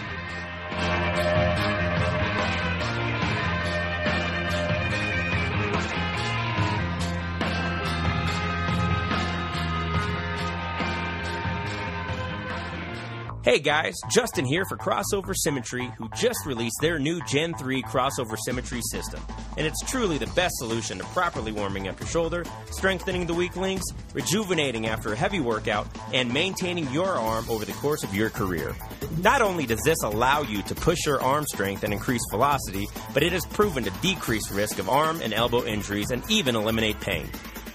Hey 13.49 13.57
guys, 13.57 13.95
Justin 14.11 14.45
here 14.45 14.63
for 14.65 14.77
Crossover 14.77 15.33
Symmetry, 15.35 15.91
who 15.97 16.07
just 16.15 16.45
released 16.45 16.77
their 16.81 16.99
new 16.99 17.19
Gen 17.25 17.55
3 17.55 17.81
crossover 17.81 18.37
symmetry 18.45 18.79
system. 18.91 19.19
And 19.57 19.65
it's 19.65 19.81
truly 19.89 20.19
the 20.19 20.27
best 20.35 20.53
solution 20.57 20.99
to 20.99 21.03
properly 21.05 21.51
warming 21.51 21.87
up 21.87 21.99
your 21.99 22.07
shoulder, 22.07 22.45
strengthening 22.69 23.25
the 23.25 23.33
weak 23.33 23.55
links, 23.55 23.85
rejuvenating 24.13 24.85
after 24.85 25.13
a 25.13 25.15
heavy 25.15 25.39
workout, 25.39 25.87
and 26.13 26.31
maintaining 26.31 26.91
your 26.91 27.07
arm 27.07 27.49
over 27.49 27.65
the 27.65 27.73
course 27.73 28.03
of 28.03 28.13
your 28.13 28.29
career. 28.29 28.75
Not 29.17 29.41
only 29.41 29.65
does 29.65 29.81
this 29.83 30.03
allow 30.03 30.43
you 30.43 30.61
to 30.61 30.75
push 30.75 31.07
your 31.07 31.19
arm 31.19 31.45
strength 31.51 31.83
and 31.83 31.91
increase 31.91 32.21
velocity, 32.29 32.85
but 33.15 33.23
it 33.23 33.31
has 33.31 33.47
proven 33.47 33.83
to 33.83 33.89
decrease 34.03 34.51
risk 34.51 34.77
of 34.77 34.89
arm 34.89 35.21
and 35.23 35.33
elbow 35.33 35.65
injuries 35.65 36.11
and 36.11 36.21
even 36.29 36.55
eliminate 36.55 36.99
pain. 36.99 37.27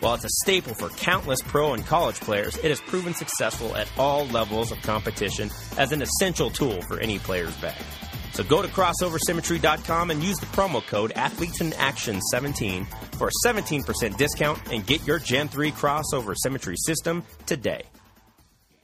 While 0.04 0.16
it's 0.16 0.24
a 0.26 0.28
staple 0.28 0.74
for 0.74 0.90
countless 0.90 1.40
pro 1.40 1.72
and 1.72 1.86
college 1.86 2.20
players, 2.20 2.58
it 2.58 2.64
has 2.66 2.78
proven 2.78 3.14
successful 3.14 3.74
at 3.74 3.90
all 3.96 4.26
levels 4.26 4.70
of 4.70 4.82
competition 4.82 5.48
as 5.78 5.92
an 5.92 6.02
essential 6.02 6.50
tool 6.50 6.82
for 6.82 7.00
any 7.00 7.18
player's 7.18 7.56
bag. 7.56 7.80
So 8.34 8.44
go 8.44 8.60
to 8.60 8.68
crossoversymmetry.com 8.68 10.10
and 10.10 10.22
use 10.22 10.36
the 10.36 10.46
promo 10.46 10.86
code 10.86 11.14
AthletesInAction17 11.14 12.86
for 13.16 13.28
a 13.28 13.48
17% 13.48 14.18
discount 14.18 14.60
and 14.70 14.86
get 14.86 15.06
your 15.06 15.18
Gen 15.18 15.48
3 15.48 15.72
crossover 15.72 16.34
symmetry 16.36 16.76
system 16.76 17.22
today. 17.46 17.84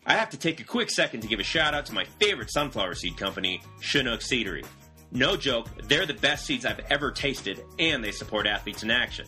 I 0.06 0.14
have 0.14 0.30
to 0.30 0.38
take 0.38 0.60
a 0.60 0.64
quick 0.64 0.88
second 0.88 1.20
to 1.20 1.28
give 1.28 1.38
a 1.38 1.42
shout 1.42 1.74
out 1.74 1.84
to 1.84 1.92
my 1.92 2.06
favorite 2.18 2.50
sunflower 2.50 2.94
seed 2.94 3.18
company, 3.18 3.60
Chinook 3.82 4.20
Seedery. 4.20 4.64
No 5.12 5.36
joke, 5.36 5.68
they're 5.84 6.06
the 6.06 6.14
best 6.14 6.46
seeds 6.46 6.64
I've 6.64 6.80
ever 6.88 7.10
tasted, 7.10 7.62
and 7.78 8.02
they 8.02 8.12
support 8.12 8.46
athletes 8.46 8.82
in 8.82 8.90
action. 8.90 9.26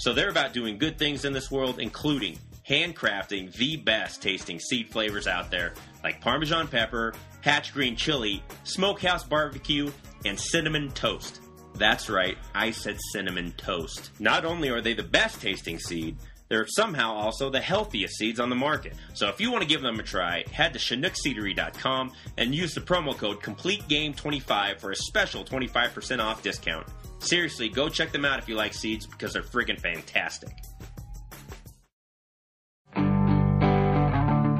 So 0.00 0.14
they're 0.14 0.30
about 0.30 0.54
doing 0.54 0.78
good 0.78 0.96
things 0.96 1.26
in 1.26 1.34
this 1.34 1.50
world, 1.50 1.78
including 1.78 2.38
handcrafting 2.66 3.52
the 3.52 3.76
best 3.76 4.22
tasting 4.22 4.58
seed 4.58 4.90
flavors 4.90 5.26
out 5.26 5.50
there, 5.50 5.74
like 6.02 6.22
Parmesan 6.22 6.68
pepper, 6.68 7.12
hatch 7.42 7.74
green 7.74 7.96
chili, 7.96 8.42
smokehouse 8.64 9.24
barbecue, 9.24 9.90
and 10.24 10.40
cinnamon 10.40 10.90
toast. 10.92 11.42
That's 11.74 12.08
right, 12.08 12.38
I 12.54 12.70
said 12.70 12.96
cinnamon 13.12 13.52
toast. 13.58 14.12
Not 14.18 14.46
only 14.46 14.70
are 14.70 14.80
they 14.80 14.94
the 14.94 15.02
best 15.02 15.42
tasting 15.42 15.78
seed, 15.78 16.16
they're 16.48 16.66
somehow 16.66 17.12
also 17.12 17.50
the 17.50 17.60
healthiest 17.60 18.16
seeds 18.16 18.40
on 18.40 18.48
the 18.48 18.56
market. 18.56 18.94
So 19.12 19.28
if 19.28 19.38
you 19.38 19.52
want 19.52 19.64
to 19.64 19.68
give 19.68 19.82
them 19.82 20.00
a 20.00 20.02
try, 20.02 20.44
head 20.50 20.72
to 20.72 20.78
ChinookSeedery.com 20.78 22.12
and 22.38 22.54
use 22.54 22.74
the 22.74 22.80
promo 22.80 23.14
code 23.14 23.42
CompleteGame25 23.42 24.80
for 24.80 24.92
a 24.92 24.96
special 24.96 25.44
25% 25.44 26.24
off 26.24 26.42
discount. 26.42 26.86
Seriously, 27.20 27.68
go 27.68 27.88
check 27.88 28.12
them 28.12 28.24
out 28.24 28.38
if 28.38 28.48
you 28.48 28.54
like 28.56 28.74
seeds 28.74 29.06
because 29.06 29.32
they're 29.32 29.42
friggin' 29.42 29.78
fantastic. 29.80 30.50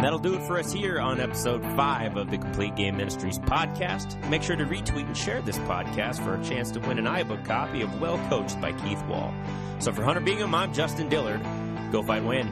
That'll 0.01 0.19
do 0.19 0.35
it 0.35 0.43
for 0.47 0.59
us 0.59 0.73
here 0.73 0.99
on 0.99 1.21
episode 1.21 1.63
5 1.77 2.17
of 2.17 2.31
the 2.31 2.39
Complete 2.39 2.75
Game 2.75 2.97
Ministries 2.97 3.39
podcast. 3.39 4.29
Make 4.31 4.43
sure 4.43 4.57
to 4.57 4.65
retweet 4.65 5.07
and 5.07 5.17
share 5.17 5.43
this 5.43 5.59
podcast 5.59 6.25
for 6.25 6.37
a 6.37 6.43
chance 6.43 6.71
to 6.71 6.81
win 6.81 6.99
an 6.99 7.05
iBook 7.05 7.45
copy 7.45 7.83
of 7.83 8.01
Well 8.01 8.17
Coached 8.31 8.59
by 8.63 8.73
Keith 8.73 9.05
Wall. 9.07 9.35
So 9.79 9.93
for 9.93 10.03
Hunter 10.03 10.21
Bingham, 10.21 10.55
I'm 10.55 10.73
Justin 10.73 11.11
Dillard. 11.11 11.43
Go 11.93 12.03
fight 12.03 12.25
win. 12.25 12.49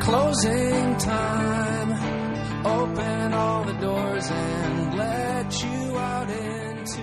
Closing 0.00 0.96
time. 0.96 2.66
Open 2.66 3.32
all 3.32 3.64
the 3.64 3.74
doors 3.74 4.28
and 4.28 4.98
let 4.98 5.62
you 5.62 5.96
out 5.96 6.30
into 6.30 7.02